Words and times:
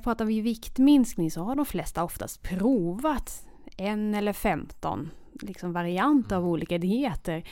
Pratar 0.00 0.24
vi 0.24 0.40
viktminskning 0.40 1.30
så 1.30 1.42
har 1.42 1.56
de 1.56 1.66
flesta 1.66 2.04
oftast 2.04 2.42
provat 2.42 3.46
en 3.76 4.14
eller 4.14 4.32
15 4.32 5.10
liksom 5.42 5.72
varianter 5.72 6.36
av 6.36 6.48
olika 6.48 6.78
dieter. 6.78 7.44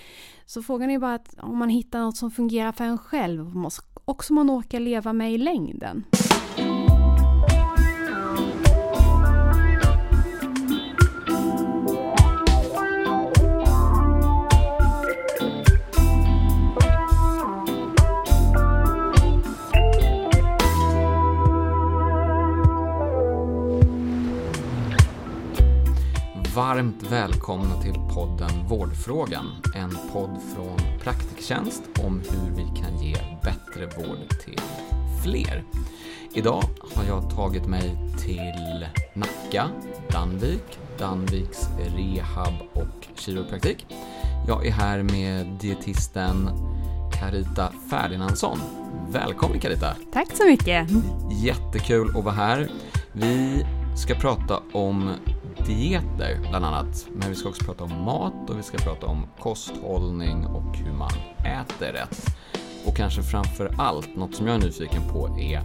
Så 0.47 0.63
frågan 0.63 0.91
är 0.91 0.99
bara 0.99 1.15
att 1.15 1.35
om 1.39 1.59
man 1.59 1.69
hittar 1.69 2.01
något 2.01 2.17
som 2.17 2.31
fungerar 2.31 2.73
för 2.73 2.85
en 2.85 2.99
själv 2.99 3.71
och 4.05 4.25
som 4.25 4.37
man 4.37 4.51
orkar 4.51 4.81
leva 4.81 5.13
med 5.13 5.33
i 5.33 5.39
längden. 5.39 6.05
Varmt 26.79 27.13
välkomna 27.13 27.83
till 27.83 27.95
podden 28.15 28.51
Vårdfrågan. 28.69 29.47
En 29.75 29.91
podd 30.13 30.41
från 30.55 30.79
Praktiktjänst 31.01 31.83
om 32.05 32.23
hur 32.31 32.57
vi 32.57 32.81
kan 32.81 33.03
ge 33.03 33.15
bättre 33.43 33.87
vård 33.87 34.29
till 34.45 34.61
fler. 35.25 35.65
Idag 36.35 36.65
har 36.95 37.05
jag 37.05 37.31
tagit 37.31 37.67
mig 37.67 37.97
till 38.19 38.87
Nacka, 39.15 39.69
Danvik, 40.11 40.79
Danviks 40.99 41.69
rehab 41.97 42.55
och 42.73 43.07
kiropraktik. 43.15 43.87
Jag 44.49 44.67
är 44.67 44.73
här 44.73 45.03
med 45.03 45.47
dietisten 45.47 46.51
Carita 47.21 47.73
Ferdinandsson. 47.91 48.59
Välkommen 49.11 49.61
Carita! 49.61 49.97
Tack 50.13 50.37
så 50.37 50.47
mycket! 50.47 50.89
Jättekul 51.31 52.17
att 52.17 52.25
vara 52.25 52.35
här. 52.35 52.69
Vi 53.13 53.67
ska 53.97 54.15
prata 54.15 54.63
om 54.73 55.11
dieter 55.67 56.39
bland 56.51 56.65
annat. 56.65 57.07
Men 57.13 57.29
vi 57.29 57.35
ska 57.35 57.49
också 57.49 57.65
prata 57.65 57.85
om 57.85 58.05
mat 58.05 58.51
och 58.51 58.59
vi 58.59 58.63
ska 58.63 58.79
prata 58.79 59.07
om 59.07 59.27
kosthållning 59.41 60.47
och 60.47 60.77
hur 60.77 60.93
man 60.93 61.13
äter 61.39 61.93
rätt. 61.93 62.27
Och 62.85 62.97
kanske 62.97 63.23
framför 63.23 63.75
allt, 63.79 64.17
något 64.17 64.35
som 64.35 64.47
jag 64.47 64.57
är 64.57 64.61
nyfiken 64.61 65.03
på 65.13 65.39
är 65.41 65.63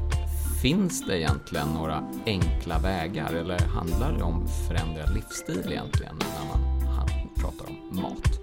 Finns 0.62 1.06
det 1.06 1.20
egentligen 1.20 1.68
några 1.68 2.04
enkla 2.26 2.80
vägar 2.80 3.34
eller 3.34 3.60
handlar 3.60 4.14
det 4.18 4.24
om 4.24 4.48
förändrad 4.68 5.14
livsstil 5.14 5.72
egentligen 5.72 6.16
när 6.20 6.48
man 6.48 6.90
pratar 7.36 7.66
om 7.70 8.02
mat? 8.02 8.40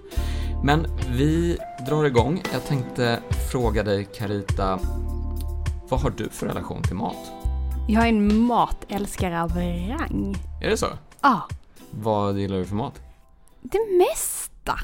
Men 0.63 0.87
vi 1.09 1.57
drar 1.87 2.03
igång. 2.03 2.41
Jag 2.53 2.65
tänkte 2.65 3.19
fråga 3.51 3.83
dig 3.83 4.05
Carita, 4.05 4.79
vad 5.89 6.01
har 6.01 6.09
du 6.09 6.29
för 6.29 6.47
relation 6.47 6.83
till 6.83 6.95
mat? 6.95 7.31
Jag 7.87 8.03
är 8.03 8.09
en 8.09 8.41
matälskare 8.41 9.41
av 9.41 9.51
rang. 9.89 10.35
Är 10.61 10.69
det 10.69 10.77
så? 10.77 10.87
Ja. 11.21 11.47
Vad 11.91 12.39
gillar 12.39 12.57
du 12.57 12.65
för 12.65 12.75
mat? 12.75 13.01
Det 13.61 13.79
mesta. 13.97 14.79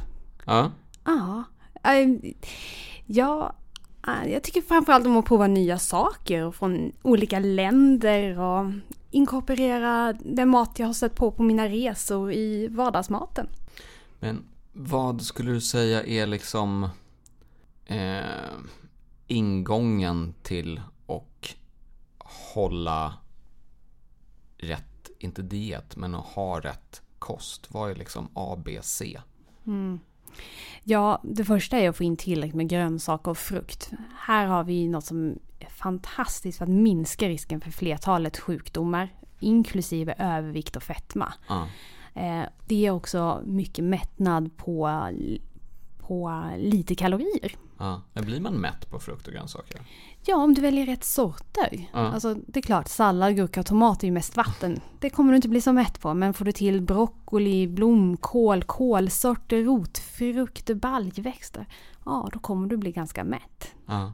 Ja. 0.45 0.71
Ja. 1.03 1.43
Ja, 3.05 3.55
jag 4.27 4.43
tycker 4.43 4.61
framförallt 4.61 5.05
om 5.05 5.17
att 5.17 5.25
prova 5.25 5.47
nya 5.47 5.79
saker 5.79 6.51
från 6.51 6.91
olika 7.01 7.39
länder 7.39 8.39
och 8.39 8.71
inkorporera 9.11 10.13
den 10.13 10.49
mat 10.49 10.79
jag 10.79 10.87
har 10.87 10.93
sett 10.93 11.15
på 11.15 11.31
på 11.31 11.43
mina 11.43 11.67
resor 11.67 12.31
i 12.31 12.67
vardagsmaten. 12.67 13.47
Men 14.19 14.43
vad 14.73 15.21
skulle 15.21 15.51
du 15.51 15.61
säga 15.61 16.03
är 16.03 16.27
liksom 16.27 16.89
eh, 17.85 18.21
ingången 19.27 20.33
till 20.43 20.81
och 21.05 21.49
hålla 22.53 23.13
rätt 24.57 24.96
inte 25.19 25.41
diet, 25.41 25.95
men 25.95 26.15
att 26.15 26.25
ha 26.25 26.59
rätt 26.59 27.01
kost? 27.19 27.67
Vad 27.73 27.91
är 27.91 27.95
liksom 27.95 28.29
A, 28.33 28.57
B, 28.65 28.79
C? 28.81 29.19
Mm. 29.67 29.99
Ja, 30.83 31.21
det 31.23 31.45
första 31.45 31.77
är 31.77 31.89
att 31.89 31.97
få 31.97 32.03
in 32.03 32.17
tillräckligt 32.17 32.55
med 32.55 32.69
grönsaker 32.69 33.31
och 33.31 33.37
frukt. 33.37 33.91
Här 34.17 34.45
har 34.45 34.63
vi 34.63 34.87
något 34.87 35.05
som 35.05 35.39
är 35.59 35.69
fantastiskt 35.69 36.57
för 36.57 36.65
att 36.65 36.71
minska 36.71 37.27
risken 37.29 37.61
för 37.61 37.71
flertalet 37.71 38.37
sjukdomar, 38.37 39.09
inklusive 39.39 40.15
övervikt 40.17 40.75
och 40.75 40.83
fetma. 40.83 41.33
Ah. 41.47 41.65
Det 42.67 42.85
är 42.85 42.91
också 42.91 43.41
mycket 43.45 43.85
mättnad 43.85 44.57
på, 44.57 45.07
på 46.07 46.51
lite 46.57 46.95
kalorier. 46.95 47.55
Ja, 47.77 48.01
men 48.13 48.25
blir 48.25 48.39
man 48.39 48.53
mätt 48.53 48.89
på 48.89 48.99
frukt 48.99 49.27
och 49.27 49.33
grönsaker? 49.33 49.81
Ja, 50.25 50.35
om 50.35 50.53
du 50.53 50.61
väljer 50.61 50.85
rätt 50.85 51.03
sorter. 51.03 51.89
Ja. 51.93 51.99
Alltså, 51.99 52.35
det 52.47 52.59
är 52.59 52.61
klart, 52.61 52.87
sallad, 52.87 53.35
gurka 53.35 53.59
och 53.59 53.65
tomat 53.65 54.03
är 54.03 54.07
ju 54.07 54.13
mest 54.13 54.37
vatten. 54.37 54.81
Det 54.99 55.09
kommer 55.09 55.31
du 55.31 55.35
inte 55.35 55.49
bli 55.49 55.61
så 55.61 55.73
mätt 55.73 56.01
på. 56.01 56.13
Men 56.13 56.33
får 56.33 56.45
du 56.45 56.51
till 56.51 56.81
broccoli, 56.81 57.67
blomkål, 57.67 58.63
kolsorter, 58.63 59.63
rotfrukter, 59.63 60.75
baljväxter. 60.75 61.65
Ja, 62.05 62.29
då 62.33 62.39
kommer 62.39 62.67
du 62.67 62.77
bli 62.77 62.91
ganska 62.91 63.23
mätt. 63.23 63.75
Ja. 63.85 64.13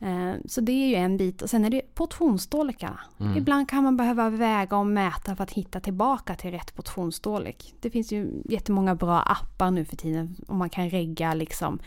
Eh, 0.00 0.34
så 0.44 0.60
det 0.60 0.72
är 0.72 0.88
ju 0.88 0.94
en 0.94 1.16
bit. 1.16 1.42
Och 1.42 1.50
sen 1.50 1.64
är 1.64 1.70
det 1.70 1.94
portionsstorlekarna. 1.94 3.00
Mm. 3.20 3.36
Ibland 3.36 3.68
kan 3.68 3.84
man 3.84 3.96
behöva 3.96 4.30
väga 4.30 4.76
och 4.76 4.86
mäta 4.86 5.36
för 5.36 5.44
att 5.44 5.50
hitta 5.50 5.80
tillbaka 5.80 6.34
till 6.34 6.50
rätt 6.50 6.74
portionsstorlek. 6.74 7.74
Det 7.80 7.90
finns 7.90 8.12
ju 8.12 8.42
jättemånga 8.44 8.94
bra 8.94 9.20
appar 9.20 9.70
nu 9.70 9.84
för 9.84 9.96
tiden. 9.96 10.36
Och 10.48 10.54
man 10.54 10.70
kan 10.70 10.90
regga 10.90 11.34
liksom 11.34 11.78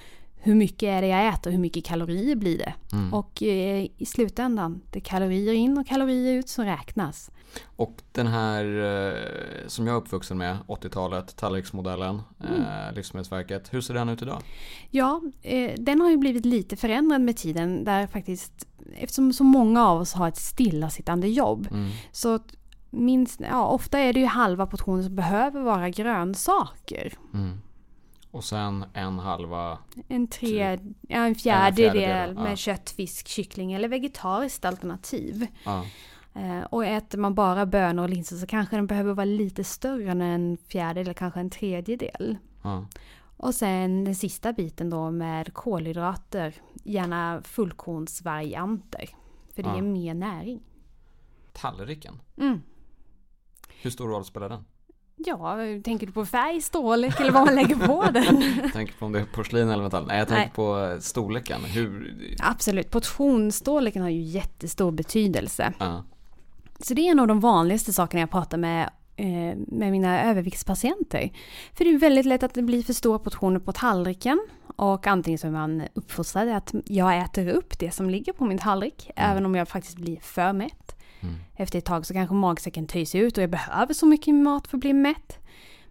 hur 0.46 0.56
mycket 0.56 0.88
är 0.88 1.02
det 1.02 1.08
jag 1.08 1.28
äter, 1.34 1.52
hur 1.52 1.59
mycket 1.59 1.86
kalorier 1.86 2.36
blir 2.36 2.58
det? 2.58 2.74
Mm. 2.92 3.14
Och 3.14 3.44
eh, 3.44 3.88
i 3.98 4.06
slutändan, 4.06 4.81
det 4.92 5.00
är 5.00 5.04
kalorier 5.04 5.54
in 5.54 5.78
och 5.78 5.88
kalorier 5.88 6.34
ut 6.34 6.50
som 6.50 6.66
räknas. 6.66 7.31
Och 7.76 8.02
den 8.12 8.28
här 8.28 8.66
eh, 8.66 9.68
som 9.68 9.88
jag 9.88 9.96
är 9.96 9.98
uppvuxen 9.98 10.38
med, 10.38 10.58
80-talet, 10.68 11.36
tallriksmodellen, 11.36 12.22
mm. 12.40 12.62
eh, 12.62 12.94
Livsmedelsverket. 12.94 13.74
Hur 13.74 13.81
ser 13.81 13.94
den 13.94 14.09
ut 14.09 14.22
idag? 14.22 14.42
Ja, 14.90 15.22
den 15.78 16.02
har 16.02 16.09
ju 16.09 16.18
blivit 16.18 16.46
lite 16.46 16.75
förändrad 16.75 17.22
med 17.22 17.38
tiden 17.38 17.84
där 17.84 18.08
faktiskt, 18.08 18.68
eftersom 18.96 19.34
så 19.34 19.44
många 19.44 19.88
av 19.88 20.02
oss 20.02 20.14
har 20.14 20.28
ett 20.28 20.38
stillasittande 20.38 21.28
jobb, 21.28 21.68
mm. 21.72 21.90
så 22.12 22.40
minst, 22.90 23.40
ja, 23.40 23.68
ofta 23.68 24.00
är 24.00 24.14
det 24.14 24.20
ju 24.20 24.25
halva 24.25 24.68
portionen 24.68 25.04
som 25.04 25.16
behöver 25.16 25.62
vara 25.62 25.90
grönsaker. 25.90 27.14
Mm. 27.34 27.60
Och 28.34 28.44
sen 28.44 28.86
en 28.94 29.20
halva? 29.20 29.78
En, 30.08 30.28
tre, 30.28 30.78
typ. 30.78 30.98
ja, 31.02 31.18
en 31.18 31.36
fjärdedel, 31.36 31.92
fjärdedel 31.92 32.36
med 32.36 32.52
ja. 32.52 32.56
kött, 32.56 32.90
fisk, 32.90 33.28
kyckling 33.28 33.74
eller 33.74 33.88
vegetariskt 33.88 34.66
alternativ. 34.66 35.48
Ja. 35.64 35.86
Eh, 36.34 36.64
och 36.64 36.86
äter 36.86 37.18
man 37.18 37.36
bara 37.36 37.66
bönor 37.66 38.04
och 38.04 38.10
linser 38.10 38.36
så 38.36 38.48
kanske 38.48 38.76
den 38.76 38.88
behöver 38.88 39.14
vara 39.14 39.26
lite 39.26 39.64
större 39.64 40.12
än 40.12 40.22
en 40.22 40.58
fjärdedel 40.58 41.02
eller 41.02 41.14
kanske 41.14 41.40
en 41.40 41.50
tredjedel. 41.50 42.38
Ja. 42.62 42.86
Och 43.38 43.56
sen 43.56 44.04
den 44.04 44.16
sista 44.16 44.54
biten 44.54 44.90
då 44.90 45.12
med 45.12 45.54
kolhydrater, 45.54 46.54
gärna 46.84 47.42
fullkornsvarianter. 47.44 49.10
För 49.56 49.64
det 49.64 49.76
ger 49.76 49.82
mer 49.82 50.14
näring. 50.14 50.62
Tallriken? 51.52 52.20
Mm. 52.38 52.62
Hur 53.82 53.90
stor 53.90 54.08
roll 54.08 54.26
spelar 54.26 54.50
den? 54.50 54.66
Ja, 55.16 55.57
tänker 55.84 56.07
du 56.07 56.13
på 56.13 56.25
färg, 56.25 56.62
storlek 56.62 57.19
eller 57.19 57.31
vad 57.31 57.46
man 57.46 57.56
lägger 57.56 57.75
på 57.75 58.06
den? 58.13 58.44
jag 58.63 58.74
tänker 58.74 58.94
på 58.94 59.06
om 59.06 59.12
det 59.12 59.19
är 59.19 59.25
porslin 59.25 59.69
eller 59.69 59.84
metall. 59.84 60.07
Nej, 60.07 60.18
jag 60.18 60.28
tänker 60.28 60.41
Nej. 60.41 60.51
på 60.96 61.01
storleken. 61.01 61.63
Hur... 61.63 62.18
Absolut, 62.40 62.91
portionsstorleken 62.91 64.01
har 64.01 64.09
ju 64.09 64.22
jättestor 64.22 64.91
betydelse. 64.91 65.74
Uh. 65.81 66.00
Så 66.79 66.94
det 66.94 67.07
är 67.07 67.12
en 67.12 67.19
av 67.19 67.28
de 67.28 67.40
vanligaste 67.40 67.94
sakerna 67.94 68.19
jag 68.19 68.31
pratar 68.31 68.57
med 68.57 68.90
eh, 69.16 69.57
med 69.68 69.91
mina 69.91 70.24
överviktspatienter. 70.24 71.31
För 71.74 71.84
det 71.84 71.91
är 71.91 71.97
väldigt 71.97 72.25
lätt 72.25 72.44
att 72.44 72.53
det 72.53 72.62
blir 72.62 72.84
för 72.84 72.94
stora 72.94 73.19
portioner 73.19 73.59
på 73.59 73.72
tallriken. 73.72 74.47
Och 74.75 75.07
antingen 75.07 75.38
så 75.38 75.47
är 75.47 75.51
man 75.51 75.84
uppfostrad 75.94 76.50
att 76.50 76.74
jag 76.85 77.18
äter 77.18 77.47
upp 77.47 77.80
det 77.80 77.91
som 77.91 78.09
ligger 78.09 78.34
på 78.34 78.45
min 78.45 78.57
tallrik. 78.57 79.12
Mm. 79.16 79.31
Även 79.31 79.45
om 79.45 79.56
jag 79.56 79.68
faktiskt 79.68 79.95
blir 79.95 80.19
för 80.22 80.53
mätt. 80.53 80.93
Mm. 81.24 81.36
Efter 81.56 81.80
ett 81.80 81.86
tag 81.86 82.06
så 82.06 82.14
kanske 82.14 82.36
magsäcken 82.36 82.88
töjs 82.88 83.16
ut 83.16 83.38
och 83.38 83.44
jag 83.44 83.50
behöver 83.50 83.94
så 83.94 84.06
mycket 84.06 84.36
mat 84.36 84.68
för 84.68 84.78
att 84.78 84.81
bli 84.81 84.94
mätt. 84.94 85.40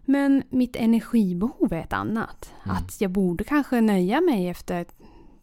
Men 0.05 0.43
mitt 0.49 0.75
energibehov 0.75 1.73
är 1.73 1.79
ett 1.79 1.93
annat. 1.93 2.53
Mm. 2.65 2.77
Att 2.77 3.01
jag 3.01 3.11
borde 3.11 3.43
kanske 3.43 3.81
nöja 3.81 4.21
mig 4.21 4.49
efter 4.49 4.85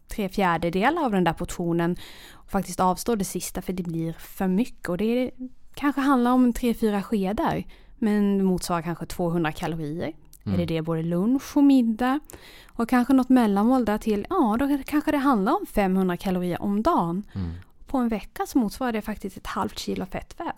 tre 0.07 0.29
fjärdedelar 0.29 1.05
av 1.05 1.11
den 1.11 1.23
där 1.23 1.33
portionen 1.33 1.97
och 2.31 2.51
faktiskt 2.51 2.79
avstå 2.79 3.15
det 3.15 3.25
sista 3.25 3.61
för 3.61 3.73
det 3.73 3.83
blir 3.83 4.13
för 4.13 4.47
mycket. 4.47 4.89
Och 4.89 4.97
det 4.97 5.31
kanske 5.73 6.01
handlar 6.01 6.31
om 6.31 6.53
tre, 6.53 6.73
fyra 6.73 7.03
skedar. 7.03 7.63
Men 7.97 8.37
det 8.37 8.43
motsvarar 8.43 8.81
kanske 8.81 9.05
200 9.05 9.51
kalorier. 9.51 10.13
Mm. 10.43 10.53
Är 10.53 10.57
det 10.57 10.73
det 10.75 10.81
både 10.81 11.03
lunch 11.03 11.57
och 11.57 11.63
middag? 11.63 12.19
Och 12.67 12.89
kanske 12.89 13.13
något 13.13 13.29
mellanmål 13.29 13.85
där 13.85 13.97
till, 13.97 14.27
ja 14.29 14.57
då 14.59 14.77
kanske 14.85 15.11
det 15.11 15.17
handlar 15.17 15.51
om 15.51 15.65
500 15.65 16.17
kalorier 16.17 16.61
om 16.61 16.81
dagen. 16.81 17.23
Mm 17.33 17.51
på 17.91 17.97
en 17.97 18.07
vecka 18.09 18.45
så 18.45 18.57
motsvarar 18.57 18.91
det 18.91 19.01
faktiskt 19.01 19.37
ett 19.37 19.47
halvt 19.47 19.79
kilo 19.79 20.05
fettväv. 20.05 20.53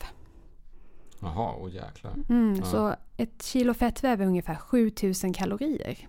Jaha, 1.20 1.56
åh 1.60 1.74
jäklar. 1.74 2.14
Mm, 2.30 2.56
ja. 2.56 2.66
Så 2.66 2.96
ett 3.18 3.44
kilo 3.44 3.74
fettväv 3.74 4.22
är 4.22 4.26
ungefär 4.26 4.56
7000 4.56 5.34
kalorier. 5.34 6.08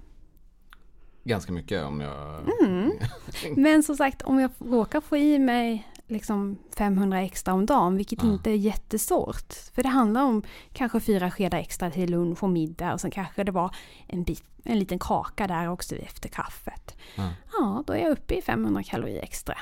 Ganska 1.24 1.52
mycket 1.52 1.84
om 1.84 2.00
jag... 2.00 2.40
Mm. 2.60 2.92
Men 3.56 3.82
som 3.82 3.96
sagt, 3.96 4.22
om 4.22 4.38
jag 4.40 4.50
råkar 4.58 5.00
få 5.00 5.16
i 5.16 5.38
mig 5.38 5.88
liksom 6.06 6.58
500 6.76 7.20
extra 7.22 7.54
om 7.54 7.66
dagen, 7.66 7.96
vilket 7.96 8.22
Ja. 8.22 8.32
inte 8.32 8.50
är 8.50 8.54
jättesvårt. 8.54 9.52
För 9.74 9.82
det 9.82 9.88
handlar 9.88 10.22
om 10.22 10.42
kanske 10.72 11.00
fyra 11.00 11.30
skedar 11.30 11.58
extra 11.58 11.90
till 11.90 12.10
lunch 12.10 12.42
och 12.42 12.50
middag 12.50 12.92
och 12.92 13.00
sen 13.00 13.10
kanske 13.10 13.44
det 13.44 13.52
var 13.52 13.74
en, 14.06 14.22
bit, 14.24 14.44
en 14.64 14.78
liten 14.78 14.98
kaka 14.98 15.46
där 15.46 15.68
också 15.70 15.96
efter 15.96 16.28
kaffet. 16.28 16.96
Ja. 17.16 17.30
Ja, 17.52 17.84
då 17.86 17.92
är 17.92 17.98
jag 17.98 18.10
uppe 18.10 18.34
i 18.34 18.42
500 18.42 18.82
kalorier 18.82 19.22
extra. 19.22 19.58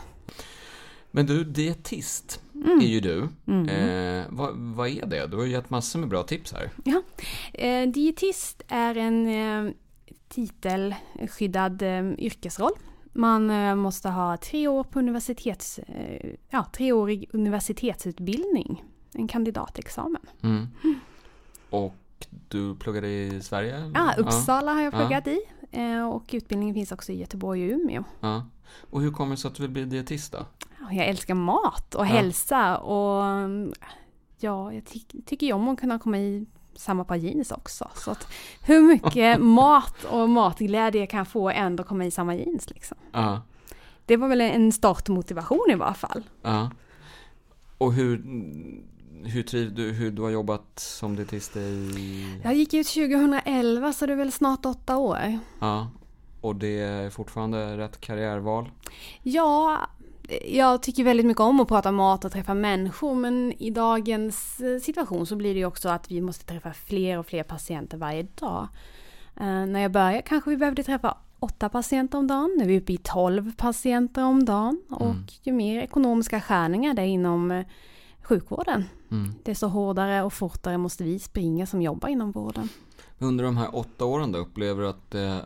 Men 1.14 1.26
du, 1.26 1.44
dietist 1.44 2.40
Mm. 2.64 2.78
är 2.80 2.86
ju 2.86 3.00
du. 3.00 3.28
Mm. 3.46 3.68
Eh, 3.68 4.26
vad, 4.30 4.56
vad 4.56 4.88
är 4.88 5.06
det? 5.06 5.26
Du 5.26 5.36
har 5.36 5.44
ju 5.44 5.50
gett 5.50 5.70
massor 5.70 5.98
med 5.98 6.08
bra 6.08 6.22
tips 6.22 6.52
här. 6.52 6.70
Eh, 7.52 7.88
dietist 7.88 8.62
är 8.68 8.96
en 8.96 9.26
eh, 9.28 9.72
titelskyddad 10.28 11.82
eh, 11.82 12.12
yrkesroll. 12.18 12.72
Man 13.12 13.50
eh, 13.50 13.74
måste 13.74 14.08
ha 14.08 14.36
tre 14.36 14.68
år 14.68 14.84
på 14.84 14.98
universitets, 14.98 15.78
eh, 15.78 16.30
ja, 16.50 16.64
treårig 16.72 17.28
universitetsutbildning. 17.32 18.84
En 19.14 19.28
kandidatexamen. 19.28 20.22
Mm. 20.42 20.66
Och 21.70 21.94
du 22.48 22.74
pluggade 22.76 23.08
i 23.08 23.40
Sverige? 23.42 23.90
Ja, 23.94 24.14
Uppsala 24.18 24.72
har 24.72 24.82
jag 24.82 24.94
Ja. 24.94 24.98
pluggat 24.98 25.26
i. 25.26 25.40
Eh, 25.70 26.08
och 26.08 26.24
utbildningen 26.32 26.74
finns 26.74 26.92
också 26.92 27.12
i 27.12 27.20
Göteborg 27.20 27.64
och 27.74 27.80
Umeå. 27.80 28.04
Ja. 28.20 28.46
Och 28.90 29.00
hur 29.00 29.10
kommer 29.10 29.30
det 29.30 29.36
sig 29.36 29.48
att 29.48 29.54
du 29.54 29.62
vill 29.62 29.70
bli 29.70 29.84
dietist 29.84 30.32
då? 30.32 30.38
Ja, 30.80 30.92
Jag 30.92 31.06
älskar 31.06 31.34
mat 31.34 31.94
och 31.94 32.00
Ja. 32.06 32.08
hälsa 32.08 32.78
och 32.78 33.22
ja, 34.38 34.72
jag 34.72 34.84
ty- 34.86 35.22
tycker 35.26 35.46
ju 35.46 35.52
om 35.52 35.68
att 35.68 35.80
kunna 35.80 35.98
komma 35.98 36.18
i 36.18 36.46
samma 36.74 37.04
par 37.04 37.16
jeans 37.16 37.50
också. 37.52 37.88
Så 37.94 38.10
att 38.10 38.26
hur 38.62 38.82
mycket 38.82 39.40
mat 39.42 40.04
och 40.04 40.28
matglädje 40.28 41.00
jag 41.00 41.10
kan 41.10 41.26
få 41.26 41.50
ändå 41.50 41.82
komma 41.84 42.04
i 42.04 42.10
samma 42.10 42.34
jeans 42.34 42.70
liksom. 42.70 42.96
Ja. 43.12 43.42
Det 44.06 44.16
var 44.16 44.28
väl 44.28 44.40
en 44.40 44.72
startmotivation 44.72 45.66
i 45.70 45.74
varje 45.74 45.94
fall. 45.94 46.22
Ja. 46.42 46.70
Och 47.78 47.92
hur, 47.92 48.22
hur 49.24 49.42
trivs 49.42 49.72
du, 49.72 49.92
hur 49.92 50.10
du 50.10 50.22
har 50.22 50.30
jobbat 50.30 50.78
som 50.78 51.16
dietist 51.16 51.56
i... 51.56 52.40
Jag 52.44 52.54
gick 52.54 52.74
ut 52.74 52.86
2011 52.86 53.92
så 53.92 54.06
det 54.06 54.12
är 54.12 54.16
väl 54.16 54.32
snart 54.32 54.66
åtta 54.66 54.96
år. 54.96 55.38
Ja. 55.60 55.90
Och 56.40 56.56
det 56.56 56.80
är 56.80 57.10
fortfarande 57.10 57.76
rätt 57.78 58.00
karriärval? 58.00 58.70
Ja, 59.22 59.78
jag 60.46 60.82
tycker 60.82 61.04
väldigt 61.04 61.26
mycket 61.26 61.40
om 61.40 61.60
att 61.60 61.68
prata 61.68 61.92
mat 61.92 62.24
och 62.24 62.32
träffa 62.32 62.54
människor 62.54 63.14
men 63.14 63.52
i 63.58 63.70
dagens 63.70 64.60
eh, 64.60 64.78
situation 64.80 65.26
så 65.26 65.36
blir 65.36 65.54
det 65.54 65.58
ju 65.60 65.66
också 65.66 65.88
att 65.88 66.10
vi 66.10 66.20
måste 66.20 66.44
träffa 66.46 66.72
fler 66.72 67.18
och 67.18 67.26
fler 67.26 67.42
patienter 67.42 67.98
varje 67.98 68.22
dag. 68.22 68.68
Eh, 69.36 69.66
när 69.66 69.80
jag 69.80 69.90
började 69.92 70.22
kanske 70.22 70.50
vi 70.50 70.56
behövde 70.56 70.82
träffa 70.82 71.16
åtta 71.38 71.68
patienter 71.68 72.18
om 72.18 72.26
dagen, 72.26 72.54
nu 72.58 72.64
är 72.64 72.68
vi 72.68 72.78
uppe 72.78 72.92
i 72.92 72.96
12 72.96 73.52
patienter 73.56 74.24
om 74.24 74.44
dagen 74.44 74.82
och 74.90 75.02
Mm. 75.06 75.26
ju 75.42 75.52
mer 75.52 75.82
ekonomiska 75.82 76.40
skärningar 76.40 76.94
det 76.94 77.02
är 77.02 77.06
inom 77.06 77.50
eh, 77.50 77.66
sjukvården 78.22 78.84
Mm. 79.10 79.34
desto 79.42 79.66
hårdare 79.66 80.22
och 80.22 80.32
fortare 80.32 80.78
måste 80.78 81.04
vi 81.04 81.18
springa 81.18 81.66
som 81.66 81.82
jobbar 81.82 82.08
inom 82.08 82.32
vården. 82.32 82.68
Under 83.18 83.44
de 83.44 83.56
här 83.56 83.76
åtta 83.76 84.04
åren 84.04 84.32
då, 84.32 84.38
upplever 84.38 84.82
du 84.82 84.88
att 84.88 85.10
det 85.10 85.26
eh, 85.28 85.38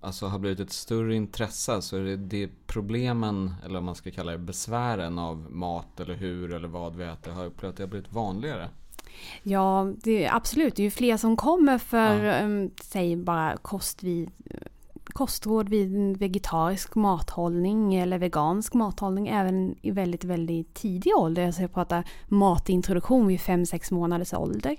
alltså 0.00 0.26
har 0.26 0.38
blivit 0.38 0.60
ett 0.60 0.72
större 0.72 1.14
intresse? 1.14 1.82
Så 1.82 1.96
är 1.96 2.00
det, 2.00 2.16
det 2.16 2.50
problemen, 2.66 3.54
eller 3.64 3.78
om 3.78 3.84
man 3.84 3.94
ska 3.94 4.10
kalla 4.10 4.32
det 4.32 4.38
besvären 4.38 5.18
av 5.18 5.46
mat 5.50 6.00
eller 6.00 6.14
hur 6.14 6.52
eller 6.54 6.68
vad 6.68 6.96
vi 6.96 7.04
äter, 7.04 7.32
har 7.32 7.44
upplevt 7.44 7.70
att 7.70 7.76
det 7.76 7.82
har 7.82 7.88
blivit 7.88 8.12
vanligare? 8.12 8.68
Ja, 9.42 9.92
det 10.02 10.24
är 10.24 10.34
absolut. 10.34 10.76
Det 10.76 10.82
är 10.82 10.84
ju 10.84 10.90
fler 10.90 11.16
som 11.16 11.36
kommer 11.36 11.78
för, 11.78 12.24
Ja. 12.24 12.44
um, 12.44 12.70
säg 12.82 13.16
bara 13.16 13.56
kost 13.56 14.02
vid, 14.02 14.30
kostråd 15.18 15.68
vid 15.68 16.16
vegetarisk 16.18 16.94
mathållning 16.94 17.94
eller 17.94 18.18
vegansk 18.18 18.74
mathållning 18.74 19.28
även 19.28 19.76
i 19.82 19.90
väldigt, 19.90 20.24
väldigt 20.24 20.74
tidig 20.74 21.12
ålder. 21.16 21.46
Alltså 21.46 21.62
jag 21.62 21.74
pratar 21.74 22.04
matintroduktion 22.26 23.26
vid 23.26 23.38
5-6 23.40 23.94
månaders 23.94 24.34
ålder. 24.34 24.76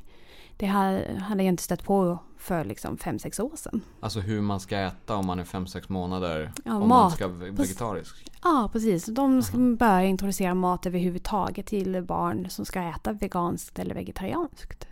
Det 0.58 0.66
här 0.66 1.16
hade 1.20 1.44
jag 1.44 1.50
inte 1.52 1.64
stött 1.64 1.84
på 1.84 2.20
för 2.38 2.66
liksom 2.66 2.98
5-6 2.98 3.42
år 3.42 3.56
sedan. 3.56 3.82
Alltså 4.00 4.20
hur 4.20 4.42
man 4.42 4.60
ska 4.60 4.78
äta 4.78 5.16
om 5.16 5.26
man 5.26 5.40
är 5.40 5.44
5-6 5.44 5.84
månader, 5.88 6.52
Ja, 6.66 6.74
om 6.74 6.80
man 6.80 6.88
mat. 6.88 7.14
ska 7.14 7.28
vara 7.28 7.52
vegetarisk? 7.52 8.32
Ja, 8.44 8.70
precis. 8.72 9.06
De 9.06 9.44
ska 9.44 9.58
börja 9.58 10.04
introducera 10.04 10.54
mat 10.54 10.86
överhuvudtaget 10.86 11.66
till 11.66 12.04
barn 12.04 12.50
som 12.50 12.66
ska 12.66 12.82
äta 12.82 13.14
veganskt 13.14 13.80
eller 13.80 13.96
vegetarianskt. 13.96 14.88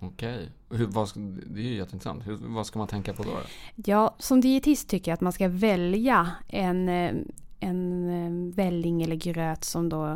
Okej. 0.00 0.48
Hur, 0.70 0.86
vad 0.86 1.08
det 1.46 1.60
är 1.60 1.64
ju 1.64 1.74
jätteintressant. 1.74 2.26
Hur, 2.26 2.36
vad 2.40 2.66
ska 2.66 2.78
man 2.78 2.88
tänka 2.88 3.12
på 3.12 3.22
då? 3.22 3.30
Ja, 3.74 4.14
som 4.18 4.40
dietist 4.40 4.88
tycker 4.88 5.10
jag 5.10 5.14
att 5.14 5.20
man 5.20 5.32
ska 5.32 5.48
välja 5.48 6.30
en, 6.48 6.88
eh, 6.88 7.12
en 7.60 8.10
eh, 8.10 8.54
välling 8.54 9.02
eller 9.02 9.16
gröt 9.16 9.64
som 9.64 9.88
då 9.88 10.06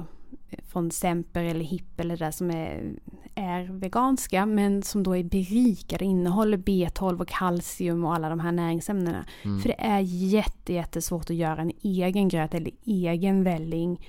eh, 0.50 0.58
från 0.68 0.90
Semper 0.90 1.44
eller 1.44 1.64
Hipp 1.64 2.00
eller 2.00 2.16
det 2.16 2.32
som 2.32 2.50
är, 2.50 2.92
är 3.34 3.64
veganska 3.64 4.46
men 4.46 4.82
som 4.82 5.02
då 5.02 5.16
är 5.16 5.24
berikade, 5.24 6.04
innehåller 6.04 6.58
B12 6.58 7.20
och 7.20 7.28
kalcium 7.28 8.04
och 8.04 8.14
alla 8.14 8.28
de 8.28 8.40
här 8.40 8.52
näringsämnena. 8.52 9.24
Mm. 9.42 9.60
För 9.60 9.68
det 9.68 9.80
är 9.80 10.00
jätte, 10.00 10.72
jättesvårt 10.72 11.30
att 11.30 11.36
göra 11.36 11.62
en 11.62 11.72
egen 11.82 12.28
gröt 12.28 12.54
eller 12.54 12.72
egen 12.84 13.44
välling 13.44 14.00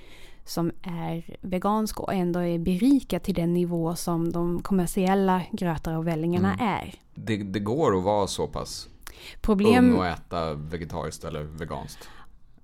som 0.44 0.72
är 0.82 1.36
vegansk 1.40 2.00
och 2.00 2.14
ändå 2.14 2.40
är 2.40 2.58
berikad 2.58 3.22
till 3.22 3.34
den 3.34 3.54
nivå 3.54 3.94
som 3.94 4.32
de 4.32 4.62
kommersiella 4.62 5.42
grötar 5.52 5.96
och 5.96 6.06
vällingarna 6.06 6.54
Mm. 6.54 6.66
är. 6.68 6.94
Det, 7.14 7.36
det 7.36 7.60
går 7.60 7.96
att 7.96 8.02
vara 8.04 8.26
så 8.26 8.46
pass 8.46 8.88
Problem, 9.40 9.90
ung 9.92 9.98
och 9.98 10.06
äta 10.06 10.54
vegetariskt 10.54 11.24
eller 11.24 11.42
veganskt? 11.42 12.08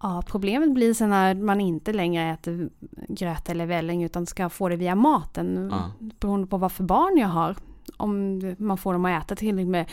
Ja, 0.02 0.22
problemet 0.26 0.74
blir 0.74 0.94
sen 0.94 1.10
när 1.10 1.34
man 1.34 1.60
inte 1.60 1.92
längre 1.92 2.30
äter 2.30 2.70
gröt 3.08 3.48
eller 3.48 3.66
välling 3.66 4.02
utan 4.02 4.26
ska 4.26 4.48
få 4.48 4.68
det 4.68 4.76
via 4.76 4.94
maten. 4.94 5.68
Ja. 5.72 5.90
Beroende 6.20 6.46
på 6.46 6.56
vad 6.56 6.72
för 6.72 6.84
barn 6.84 7.16
jag 7.18 7.28
har. 7.28 7.56
Om 7.96 8.40
man 8.58 8.78
får 8.78 8.92
dem 8.92 9.04
att 9.04 9.24
äta 9.24 9.36
tillräckligt 9.36 9.68
med 9.68 9.86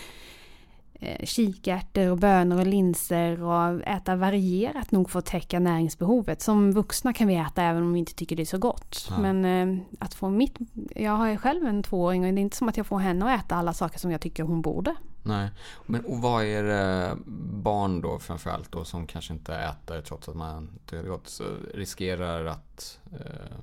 kikärtor 1.23 2.11
och 2.11 2.17
bönor 2.17 2.59
och 2.59 2.67
linser 2.67 3.43
och 3.43 3.87
äta 3.87 4.15
varierat 4.15 4.91
nog 4.91 5.09
för 5.09 5.19
att 5.19 5.25
täcka 5.25 5.59
näringsbehovet. 5.59 6.41
Som 6.41 6.71
vuxna 6.71 7.13
kan 7.13 7.27
vi 7.27 7.35
äta 7.35 7.63
även 7.63 7.83
om 7.83 7.93
vi 7.93 7.99
inte 7.99 8.15
tycker 8.15 8.35
det 8.35 8.43
är 8.43 8.45
så 8.45 8.57
gott. 8.57 9.07
Ja. 9.09 9.17
Men 9.17 9.45
eh, 9.45 9.85
att 9.99 10.13
få 10.13 10.29
mitt... 10.29 10.57
Jag 10.95 11.11
har 11.11 11.27
ju 11.27 11.37
själv 11.37 11.65
en 11.65 11.83
tvååring 11.83 12.25
och 12.25 12.33
det 12.33 12.39
är 12.39 12.41
inte 12.41 12.57
som 12.57 12.69
att 12.69 12.77
jag 12.77 12.85
får 12.85 12.99
henne 12.99 13.25
att 13.33 13.45
äta 13.45 13.55
alla 13.55 13.73
saker 13.73 13.99
som 13.99 14.11
jag 14.11 14.21
tycker 14.21 14.43
hon 14.43 14.61
borde. 14.61 14.95
Nej. 15.25 15.49
Men, 15.85 16.05
och 16.05 16.17
vad 16.17 16.43
är 16.45 16.63
det 16.63 17.17
barn 17.63 18.01
då 18.01 18.19
framförallt 18.19 18.71
då 18.71 18.83
som 18.83 19.07
kanske 19.07 19.33
inte 19.33 19.55
äter 19.55 20.01
trots 20.01 20.29
att 20.29 20.35
man 20.35 20.69
är 20.91 21.03
gott 21.03 21.41
riskerar 21.73 22.45
att 22.45 22.99
eh, 23.11 23.57